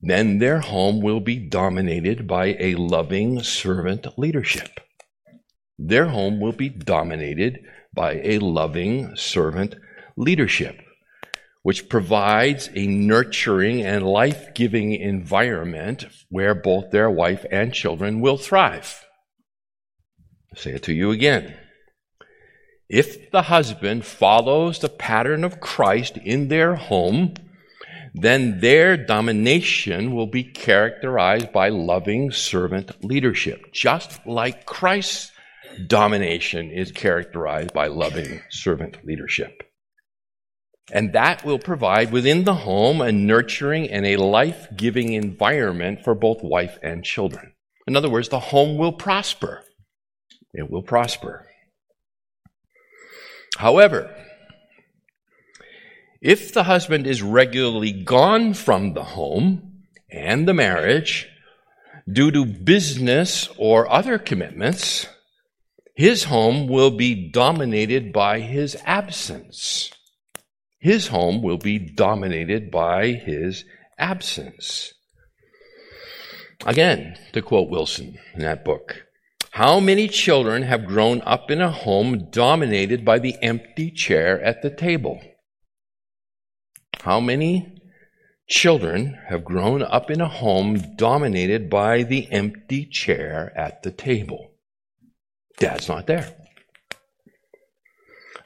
then 0.00 0.38
their 0.38 0.60
home 0.60 1.00
will 1.00 1.20
be 1.20 1.36
dominated 1.36 2.26
by 2.26 2.56
a 2.58 2.74
loving 2.74 3.42
servant 3.42 4.06
leadership. 4.18 4.80
Their 5.78 6.06
home 6.06 6.40
will 6.40 6.52
be 6.52 6.68
dominated 6.68 7.60
by 7.92 8.20
a 8.24 8.38
loving 8.38 9.16
servant 9.16 9.76
leadership, 10.16 10.80
which 11.62 11.88
provides 11.88 12.70
a 12.74 12.86
nurturing 12.86 13.82
and 13.82 14.06
life 14.06 14.54
giving 14.54 14.92
environment 14.92 16.06
where 16.28 16.54
both 16.54 16.90
their 16.90 17.10
wife 17.10 17.44
and 17.50 17.72
children 17.72 18.20
will 18.20 18.36
thrive. 18.36 19.04
I'll 20.52 20.60
say 20.60 20.72
it 20.72 20.82
to 20.84 20.92
you 20.92 21.10
again. 21.10 21.56
If 22.88 23.30
the 23.30 23.42
husband 23.42 24.06
follows 24.06 24.78
the 24.78 24.88
pattern 24.88 25.44
of 25.44 25.60
Christ 25.60 26.16
in 26.16 26.48
their 26.48 26.74
home, 26.74 27.34
then 28.14 28.60
their 28.60 28.96
domination 28.96 30.14
will 30.14 30.26
be 30.26 30.42
characterized 30.42 31.52
by 31.52 31.68
loving 31.68 32.30
servant 32.30 33.04
leadership, 33.04 33.72
just 33.72 34.26
like 34.26 34.64
Christ's 34.64 35.30
domination 35.86 36.70
is 36.70 36.90
characterized 36.90 37.72
by 37.74 37.88
loving 37.88 38.40
servant 38.50 39.04
leadership. 39.04 39.62
And 40.90 41.12
that 41.12 41.44
will 41.44 41.58
provide 41.58 42.10
within 42.10 42.44
the 42.44 42.54
home 42.54 43.02
a 43.02 43.12
nurturing 43.12 43.90
and 43.90 44.06
a 44.06 44.16
life 44.16 44.68
giving 44.74 45.12
environment 45.12 46.02
for 46.02 46.14
both 46.14 46.42
wife 46.42 46.78
and 46.82 47.04
children. 47.04 47.52
In 47.86 47.96
other 47.96 48.08
words, 48.08 48.30
the 48.30 48.40
home 48.40 48.78
will 48.78 48.92
prosper. 48.92 49.64
It 50.54 50.70
will 50.70 50.82
prosper. 50.82 51.47
However, 53.58 54.14
if 56.20 56.54
the 56.54 56.62
husband 56.62 57.08
is 57.08 57.22
regularly 57.22 57.90
gone 57.90 58.54
from 58.54 58.94
the 58.94 59.02
home 59.02 59.82
and 60.08 60.46
the 60.46 60.54
marriage 60.54 61.28
due 62.08 62.30
to 62.30 62.46
business 62.46 63.48
or 63.58 63.90
other 63.90 64.16
commitments, 64.16 65.08
his 65.96 66.22
home 66.22 66.68
will 66.68 66.92
be 66.92 67.32
dominated 67.32 68.12
by 68.12 68.38
his 68.38 68.76
absence. 68.84 69.90
His 70.78 71.08
home 71.08 71.42
will 71.42 71.58
be 71.58 71.80
dominated 71.80 72.70
by 72.70 73.08
his 73.08 73.64
absence. 73.98 74.94
Again, 76.64 77.18
to 77.32 77.42
quote 77.42 77.70
Wilson 77.70 78.20
in 78.34 78.42
that 78.42 78.64
book, 78.64 79.07
how 79.58 79.80
many 79.80 80.06
children 80.06 80.62
have 80.62 80.86
grown 80.86 81.20
up 81.22 81.50
in 81.50 81.60
a 81.60 81.68
home 81.68 82.30
dominated 82.30 83.04
by 83.04 83.18
the 83.18 83.34
empty 83.42 83.90
chair 83.90 84.40
at 84.40 84.62
the 84.62 84.70
table? 84.70 85.20
How 87.00 87.18
many 87.18 87.82
children 88.48 89.18
have 89.26 89.44
grown 89.44 89.82
up 89.82 90.12
in 90.12 90.20
a 90.20 90.28
home 90.28 90.94
dominated 90.94 91.68
by 91.68 92.04
the 92.04 92.30
empty 92.30 92.84
chair 92.84 93.52
at 93.56 93.82
the 93.82 93.90
table? 93.90 94.52
Dad's 95.56 95.88
not 95.88 96.06
there. 96.06 96.32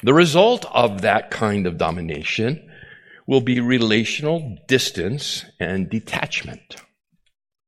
The 0.03 0.15
result 0.15 0.65
of 0.73 1.03
that 1.03 1.31
kind 1.31 1.67
of 1.67 1.77
domination 1.77 2.71
will 3.27 3.43
be 3.43 3.61
relational 3.61 4.57
distance 4.67 5.45
and 5.61 5.91
detachment. 5.91 6.77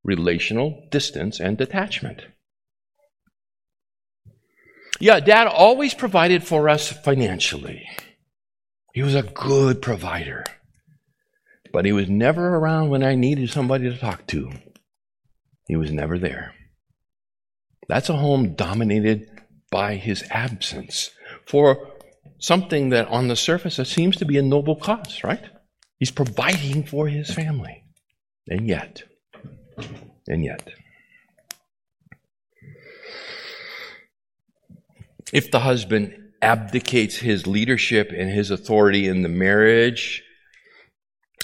Relational 0.03 0.89
distance 0.91 1.41
and 1.41 1.59
detachment. 1.59 2.23
Yeah, 5.05 5.21
dad 5.21 5.47
always 5.47 5.95
provided 5.95 6.45
for 6.45 6.69
us 6.69 6.91
financially. 6.91 7.87
He 8.95 9.03
was 9.03 9.15
a 9.15 9.23
good 9.23 9.83
provider 9.83 10.45
but 11.75 11.85
he 11.85 11.91
was 11.91 12.09
never 12.09 12.57
around 12.57 12.89
when 12.89 13.03
I 13.03 13.17
needed 13.17 13.51
somebody 13.51 13.91
to 13.91 13.99
talk 13.99 14.29
to. 14.29 14.49
He 15.67 15.75
was 15.75 15.91
never 15.91 16.21
there. 16.21 16.55
That's 17.89 18.09
a 18.09 18.17
home 18.17 18.55
dominated 18.55 19.29
by 19.73 19.97
his 19.97 20.23
absence 20.31 21.11
for 21.49 21.91
something 22.39 22.91
that 22.91 23.09
on 23.09 23.27
the 23.27 23.35
surface 23.35 23.81
it 23.81 23.89
seems 23.89 24.17
to 24.19 24.25
be 24.25 24.39
a 24.39 24.43
noble 24.43 24.77
cause, 24.77 25.25
right? 25.25 25.43
He's 25.99 26.13
providing 26.13 26.85
for 26.85 27.09
his 27.09 27.35
family. 27.35 27.83
And 28.47 28.69
yet, 28.69 29.03
and 30.29 30.45
yet, 30.45 30.69
if 35.35 35.51
the 35.51 35.61
husband 35.61 36.17
abdicates 36.41 37.17
his 37.17 37.47
leadership 37.47 38.13
and 38.17 38.31
his 38.31 38.51
authority 38.51 39.09
in 39.09 39.23
the 39.23 39.29
marriage 39.29 40.23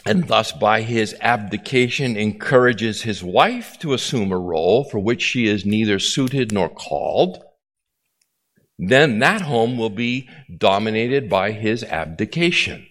and 0.06 0.28
thus 0.28 0.52
by 0.52 0.80
his 0.82 1.14
abdication 1.20 2.16
encourages 2.16 3.02
his 3.02 3.22
wife 3.22 3.78
to 3.80 3.92
assume 3.92 4.32
a 4.32 4.38
role 4.38 4.84
for 4.84 4.98
which 4.98 5.20
she 5.20 5.46
is 5.46 5.66
neither 5.66 5.98
suited 5.98 6.52
nor 6.52 6.68
called, 6.68 7.42
then 8.78 9.18
that 9.18 9.42
home 9.42 9.76
will 9.76 9.90
be 9.90 10.28
dominated 10.56 11.28
by 11.28 11.50
his 11.50 11.84
abdication. 11.84 12.86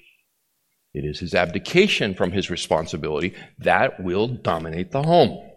It 0.93 1.05
is 1.05 1.19
his 1.19 1.33
abdication 1.33 2.13
from 2.13 2.31
his 2.31 2.49
responsibility 2.49 3.33
that 3.59 4.03
will 4.03 4.27
dominate 4.27 4.91
the 4.91 5.03
home. 5.03 5.49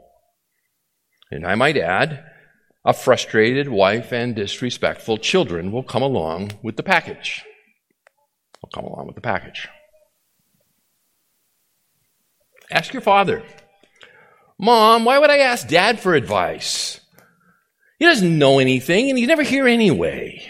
And 1.30 1.46
I 1.46 1.54
might 1.54 1.76
add, 1.76 2.24
a 2.84 2.92
frustrated 2.92 3.68
wife 3.68 4.12
and 4.12 4.34
disrespectful 4.34 5.18
children 5.18 5.70
will 5.70 5.82
come 5.82 6.02
along 6.02 6.52
with 6.62 6.76
the 6.76 6.82
package. 6.82 7.44
Will 8.62 8.70
come 8.70 8.84
along 8.84 9.06
with 9.06 9.14
the 9.14 9.22
package. 9.22 9.68
Ask 12.70 12.92
your 12.92 13.02
father. 13.02 13.42
Mom, 14.58 15.04
why 15.04 15.18
would 15.18 15.30
I 15.30 15.38
ask 15.38 15.68
dad 15.68 16.00
for 16.00 16.14
advice? 16.14 17.00
He 17.98 18.06
doesn't 18.06 18.38
know 18.38 18.58
anything 18.58 19.10
and 19.10 19.18
he's 19.18 19.28
never 19.28 19.42
here 19.42 19.68
anyway. 19.68 20.42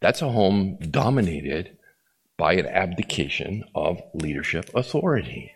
That's 0.00 0.22
a 0.22 0.28
home 0.28 0.78
dominated 0.90 1.76
by 2.36 2.54
an 2.54 2.66
abdication 2.66 3.64
of 3.74 4.00
leadership 4.14 4.70
authority. 4.74 5.52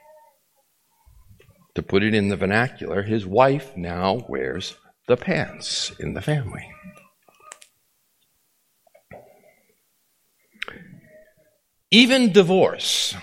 To 1.74 1.82
put 1.82 2.02
it 2.02 2.14
in 2.14 2.28
the 2.28 2.36
vernacular, 2.36 3.02
his 3.02 3.26
wife 3.26 3.76
now 3.76 4.26
wears 4.28 4.76
the 5.08 5.16
pants 5.16 5.92
in 5.98 6.14
the 6.14 6.20
family. 6.20 6.68
Even 11.90 12.32
divorce 12.32 13.14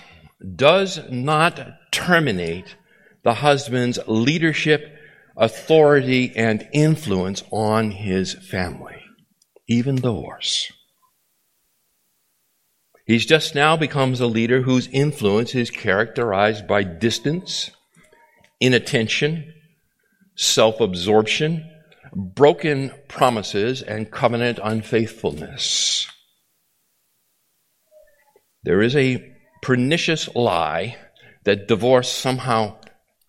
does 0.56 1.00
not 1.10 1.60
terminate 1.90 2.76
the 3.24 3.34
husband's 3.34 3.98
leadership 4.06 4.96
authority 5.36 6.32
and 6.36 6.68
influence 6.72 7.42
on 7.50 7.90
his 7.90 8.34
family, 8.34 9.02
even 9.68 9.96
divorce. 9.96 10.72
He's 13.06 13.26
just 13.26 13.54
now 13.54 13.76
becomes 13.76 14.20
a 14.20 14.26
leader 14.26 14.62
whose 14.62 14.88
influence 14.92 15.54
is 15.54 15.70
characterized 15.70 16.68
by 16.68 16.84
distance, 16.84 17.70
inattention, 18.60 19.52
self 20.36 20.80
absorption, 20.80 21.68
broken 22.14 22.92
promises, 23.08 23.82
and 23.82 24.10
covenant 24.10 24.58
unfaithfulness. 24.62 26.08
There 28.62 28.82
is 28.82 28.94
a 28.94 29.26
pernicious 29.62 30.34
lie 30.34 30.96
that 31.44 31.66
divorce 31.66 32.10
somehow 32.10 32.76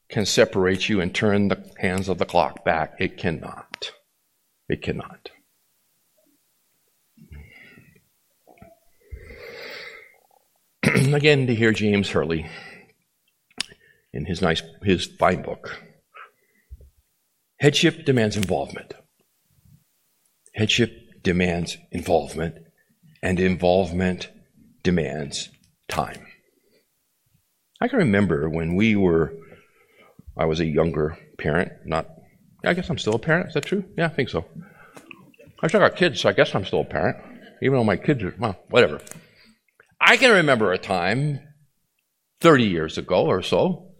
can 0.09 0.25
separate 0.25 0.89
you 0.89 0.99
and 0.99 1.15
turn 1.15 1.47
the 1.47 1.71
hands 1.77 2.09
of 2.09 2.17
the 2.17 2.25
clock 2.25 2.65
back. 2.65 2.95
It 2.99 3.17
cannot. 3.17 3.91
It 4.67 4.81
cannot. 4.81 5.31
Again, 10.83 11.47
to 11.47 11.55
hear 11.55 11.71
James 11.71 12.09
Hurley 12.09 12.49
in 14.13 14.25
his 14.25 14.41
nice, 14.41 14.61
his 14.83 15.05
fine 15.05 15.41
book. 15.41 15.81
Headship 17.59 18.05
demands 18.05 18.35
involvement. 18.35 18.93
Headship 20.55 21.23
demands 21.23 21.77
involvement, 21.91 22.55
and 23.21 23.39
involvement 23.39 24.29
demands 24.83 25.49
time. 25.87 26.25
I 27.79 27.87
can 27.87 27.99
remember 27.99 28.49
when 28.49 28.75
we 28.75 28.95
were 28.95 29.33
I 30.37 30.45
was 30.45 30.59
a 30.59 30.65
younger 30.65 31.17
parent, 31.37 31.71
not, 31.85 32.07
I 32.63 32.73
guess 32.73 32.89
I'm 32.89 32.97
still 32.97 33.15
a 33.15 33.19
parent. 33.19 33.49
Is 33.49 33.53
that 33.55 33.65
true? 33.65 33.83
Yeah, 33.97 34.05
I 34.05 34.09
think 34.09 34.29
so. 34.29 34.45
I 35.61 35.67
still 35.67 35.81
got 35.81 35.95
kids, 35.95 36.21
so 36.21 36.29
I 36.29 36.33
guess 36.33 36.55
I'm 36.55 36.65
still 36.65 36.81
a 36.81 36.85
parent, 36.85 37.17
even 37.61 37.77
though 37.77 37.83
my 37.83 37.97
kids 37.97 38.23
are, 38.23 38.35
well, 38.39 38.57
whatever. 38.69 39.01
I 39.99 40.17
can 40.17 40.31
remember 40.31 40.71
a 40.71 40.77
time 40.77 41.41
30 42.39 42.63
years 42.63 42.97
ago 42.97 43.25
or 43.25 43.43
so 43.43 43.90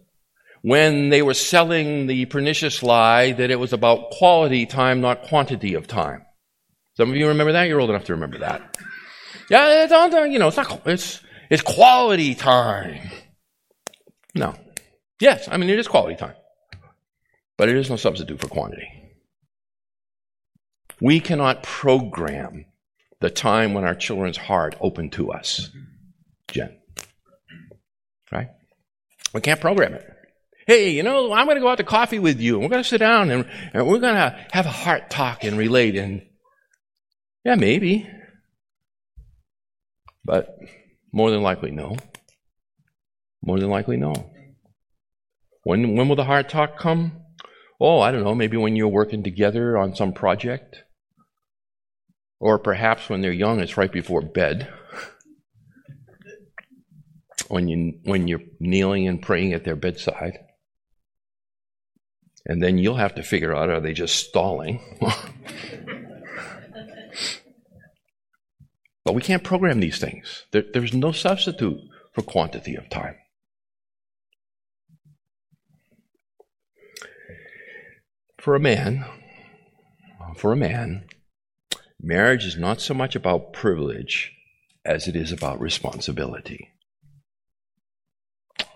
when 0.62 1.10
they 1.10 1.22
were 1.22 1.34
selling 1.34 2.06
the 2.06 2.24
pernicious 2.26 2.82
lie 2.82 3.32
that 3.32 3.50
it 3.50 3.60
was 3.60 3.72
about 3.72 4.10
quality 4.10 4.66
time, 4.66 5.00
not 5.00 5.22
quantity 5.22 5.74
of 5.74 5.86
time. 5.86 6.24
Some 6.96 7.10
of 7.10 7.16
you 7.16 7.28
remember 7.28 7.52
that? 7.52 7.64
You're 7.64 7.80
old 7.80 7.90
enough 7.90 8.04
to 8.04 8.14
remember 8.14 8.38
that. 8.38 8.76
Yeah, 9.50 9.84
it's 9.84 10.32
you 10.32 10.38
know, 10.38 10.48
it's 10.48 10.56
not, 10.56 10.82
it's, 10.86 11.20
it's 11.50 11.62
quality 11.62 12.34
time. 12.34 13.10
No, 14.34 14.54
Yes, 15.22 15.46
I 15.48 15.56
mean, 15.56 15.70
it 15.70 15.78
is 15.78 15.86
quality 15.86 16.16
time, 16.16 16.34
but 17.56 17.68
it 17.68 17.76
is 17.76 17.88
no 17.88 17.94
substitute 17.94 18.40
for 18.40 18.48
quantity. 18.48 18.88
We 21.00 21.20
cannot 21.20 21.62
program 21.62 22.64
the 23.20 23.30
time 23.30 23.72
when 23.72 23.84
our 23.84 23.94
children's 23.94 24.36
heart 24.36 24.74
open 24.80 25.10
to 25.10 25.30
us, 25.30 25.70
Jen. 26.48 26.76
Right? 28.32 28.48
We 29.32 29.40
can't 29.42 29.60
program 29.60 29.94
it. 29.94 30.11
Hey, 30.66 30.90
you 30.90 31.02
know, 31.02 31.32
I'm 31.32 31.46
going 31.46 31.56
to 31.56 31.60
go 31.60 31.68
out 31.68 31.78
to 31.78 31.84
coffee 31.84 32.18
with 32.18 32.40
you, 32.40 32.54
and 32.54 32.62
we're 32.62 32.70
going 32.70 32.82
to 32.82 32.88
sit 32.88 32.98
down 32.98 33.30
and, 33.30 33.48
and 33.72 33.86
we're 33.86 33.98
going 33.98 34.14
to 34.14 34.46
have 34.52 34.66
a 34.66 34.70
heart 34.70 35.10
talk 35.10 35.44
and 35.44 35.58
relate. 35.58 35.96
And 35.96 36.22
yeah, 37.44 37.56
maybe. 37.56 38.08
But 40.24 40.56
more 41.12 41.30
than 41.30 41.42
likely, 41.42 41.72
no. 41.72 41.96
More 43.42 43.58
than 43.58 43.70
likely, 43.70 43.96
no. 43.96 44.30
When, 45.64 45.96
when 45.96 46.08
will 46.08 46.16
the 46.16 46.24
heart 46.24 46.48
talk 46.48 46.78
come? 46.78 47.20
Oh, 47.80 48.00
I 48.00 48.12
don't 48.12 48.22
know, 48.22 48.34
maybe 48.34 48.56
when 48.56 48.76
you're 48.76 48.86
working 48.86 49.24
together 49.24 49.76
on 49.76 49.96
some 49.96 50.12
project. 50.12 50.84
Or 52.38 52.58
perhaps 52.58 53.08
when 53.08 53.20
they're 53.20 53.32
young, 53.32 53.58
it's 53.58 53.76
right 53.76 53.90
before 53.90 54.20
bed. 54.20 54.72
when, 57.48 57.66
you, 57.66 57.98
when 58.04 58.28
you're 58.28 58.42
kneeling 58.60 59.08
and 59.08 59.20
praying 59.20 59.52
at 59.52 59.64
their 59.64 59.76
bedside. 59.76 60.38
And 62.46 62.62
then 62.62 62.78
you'll 62.78 62.96
have 62.96 63.14
to 63.14 63.22
figure 63.22 63.54
out 63.54 63.70
are 63.70 63.80
they 63.80 63.92
just 63.92 64.16
stalling? 64.16 64.80
but 69.04 69.14
we 69.14 69.22
can't 69.22 69.44
program 69.44 69.80
these 69.80 69.98
things. 69.98 70.44
There, 70.50 70.64
there's 70.72 70.92
no 70.92 71.12
substitute 71.12 71.78
for 72.12 72.22
quantity 72.22 72.74
of 72.74 72.90
time. 72.90 73.16
For 78.38 78.56
a 78.56 78.60
man, 78.60 79.04
for 80.36 80.52
a 80.52 80.56
man, 80.56 81.04
marriage 82.00 82.44
is 82.44 82.56
not 82.56 82.80
so 82.80 82.92
much 82.92 83.14
about 83.14 83.52
privilege 83.52 84.32
as 84.84 85.06
it 85.06 85.14
is 85.14 85.30
about 85.30 85.60
responsibility. 85.60 86.72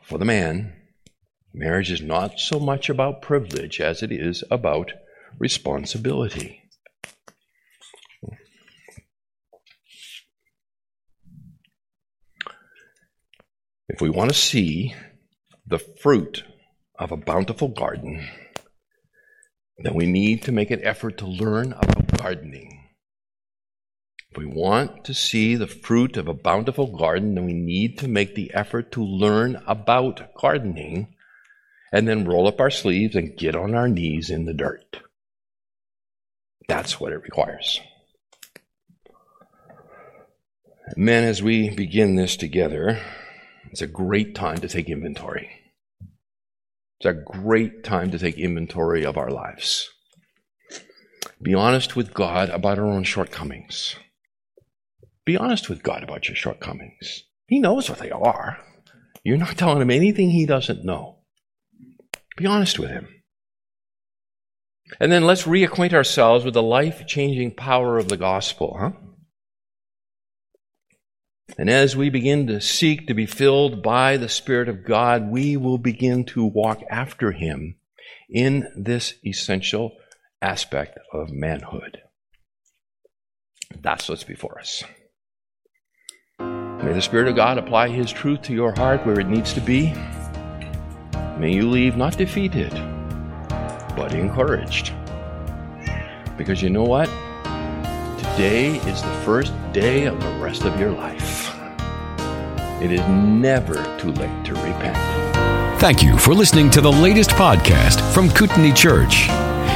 For 0.05 0.19
the 0.19 0.25
man, 0.25 0.73
marriage 1.57 1.91
is 1.91 2.03
not 2.03 2.39
so 2.39 2.61
much 2.61 2.91
about 2.91 3.23
privilege 3.23 3.81
as 3.81 4.03
it 4.03 4.13
is 4.13 4.45
about 4.51 4.93
responsibility. 5.39 6.63
If 13.89 14.03
we 14.03 14.11
want 14.11 14.31
to 14.31 14.37
see 14.37 14.95
the 15.67 15.79
fruit 15.79 16.45
of 16.99 17.11
a 17.11 17.17
bountiful 17.17 17.69
garden, 17.69 18.29
then 19.79 19.95
we 19.95 20.05
need 20.05 20.43
to 20.43 20.53
make 20.53 20.71
an 20.71 20.85
effort 20.85 21.19
to 21.19 21.27
learn 21.27 21.73
about 21.73 22.19
gardening. 22.19 22.91
If 24.31 24.37
we 24.37 24.47
want 24.47 25.07
to 25.07 25.15
see 25.15 25.57
the 25.57 25.67
fruit 25.67 26.19
of 26.19 26.29
a 26.29 26.35
bountiful 26.35 26.99
garden, 26.99 27.35
then 27.35 27.47
we 27.47 27.55
need 27.55 27.99
to 28.01 28.09
make 28.09 28.35
the 28.35 28.53
effort 28.53 28.93
to 28.93 29.03
learn 29.03 29.63
about 29.67 30.35
gardening 30.35 31.16
and 31.93 32.07
then 32.07 32.27
roll 32.27 32.47
up 32.47 32.61
our 32.61 32.71
sleeves 32.71 33.15
and 33.15 33.37
get 33.37 33.55
on 33.55 33.75
our 33.75 33.89
knees 33.89 34.31
in 34.31 34.45
the 34.45 34.55
dirt. 34.55 34.99
That's 36.69 36.99
what 36.99 37.13
it 37.13 37.23
requires. 37.23 37.81
Men, 40.97 41.25
as 41.25 41.43
we 41.43 41.71
begin 41.71 42.15
this 42.15 42.37
together, 42.37 43.01
it's 43.71 43.83
a 43.83 43.87
great 43.87 44.35
time 44.35 44.59
to 44.59 44.69
take 44.69 44.89
inventory. 44.89 45.51
It's 47.01 47.07
a 47.07 47.13
great 47.13 47.85
time 47.85 48.11
to 48.13 48.19
take 48.19 48.39
inventory 48.39 49.05
of 49.05 49.19
our 49.19 49.31
lives. 49.31 49.91
Be 51.43 51.55
honest 51.55 51.97
with 51.97 52.15
God 52.15 52.49
about 52.51 52.79
our 52.79 52.87
own 52.87 53.05
shortcomings. 53.05 53.97
Be 55.25 55.37
honest 55.37 55.69
with 55.69 55.83
God 55.83 56.03
about 56.03 56.29
your 56.29 56.37
shortcomings. 56.37 57.25
He 57.49 57.59
knows 57.59 57.91
what 57.91 57.99
they 57.99 58.11
are. 58.11 58.59
You're 59.25 59.37
not 59.37 59.59
telling 59.59 59.83
him 59.83 59.91
anything 59.91 60.31
he 60.31 60.47
doesn't 60.47 60.85
know. 60.85 61.16
Be 62.37 62.47
honest 62.47 62.79
with 62.79 62.91
him. 62.91 63.09
And 65.01 65.11
then 65.11 65.25
let's 65.25 65.45
reacquaint 65.45 65.93
ourselves 65.93 66.45
with 66.45 66.55
the 66.55 66.63
life 66.63 67.07
changing 67.07 67.55
power 67.55 67.99
of 67.99 68.09
the 68.09 68.17
gospel, 68.17 68.77
huh? 68.79 68.93
And 71.59 71.71
as 71.71 71.97
we 71.97 72.11
begin 72.11 72.47
to 72.49 72.61
seek 72.61 73.07
to 73.07 73.15
be 73.15 73.27
filled 73.27 73.83
by 73.83 74.17
the 74.17 74.29
Spirit 74.29 74.69
of 74.69 74.85
God, 74.85 75.31
we 75.31 75.57
will 75.57 75.79
begin 75.79 76.25
to 76.27 76.45
walk 76.45 76.83
after 76.91 77.33
Him 77.33 77.77
in 78.29 78.67
this 78.77 79.15
essential 79.25 79.97
aspect 80.43 80.99
of 81.13 81.31
manhood. 81.31 82.03
That's 83.81 84.09
what's 84.09 84.25
before 84.25 84.59
us. 84.59 84.85
May 86.39 86.93
the 86.93 87.03
Spirit 87.03 87.29
of 87.29 87.37
God 87.37 87.59
apply 87.59 87.89
His 87.89 88.13
truth 88.13 88.43
to 88.43 88.53
your 88.53 88.73
heart 88.73 89.07
where 89.07 89.19
it 89.19 89.29
needs 89.29 89.53
to 89.55 89.61
be. 89.61 89.95
May 91.39 91.53
you 91.53 91.69
leave 91.69 91.99
not 91.99 92.17
defeated, 92.17 92.73
but 93.95 94.15
encouraged. 94.15 94.95
Because 96.39 96.63
you 96.63 96.71
know 96.71 96.85
what? 96.85 97.11
Today 98.19 98.77
is 98.89 99.03
the 99.03 99.13
first 99.23 99.53
day 99.73 100.07
of 100.07 100.19
the 100.19 100.31
rest 100.39 100.65
of 100.65 100.81
your 100.81 100.93
life. 100.93 101.55
It 102.81 102.91
is 102.91 103.07
never 103.09 103.75
too 103.99 104.13
late 104.13 104.45
to 104.47 104.55
repent. 104.55 104.97
Thank 105.79 106.03
you 106.03 106.17
for 106.17 106.33
listening 106.33 106.71
to 106.71 106.81
the 106.81 106.91
latest 106.91 107.31
podcast 107.31 108.01
from 108.15 108.31
Kootenai 108.31 108.73
Church. 108.73 109.27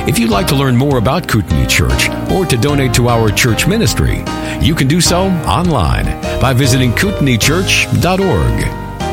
If 0.09 0.19
you'd 0.19 0.31
like 0.31 0.47
to 0.47 0.55
learn 0.55 0.77
more 0.77 0.97
about 0.97 1.29
Kootenai 1.29 1.67
Church 1.67 2.09
or 2.31 2.47
to 2.47 2.57
donate 2.57 2.95
to 2.95 3.11
our 3.11 3.29
church 3.31 3.67
ministry, 3.67 4.25
you 4.63 4.75
can 4.75 4.89
do 4.89 5.03
so 5.03 5.27
online 5.45 6.07
by 6.41 6.55
visiting 6.55 6.93
kootenaichurch.org. 6.93 8.90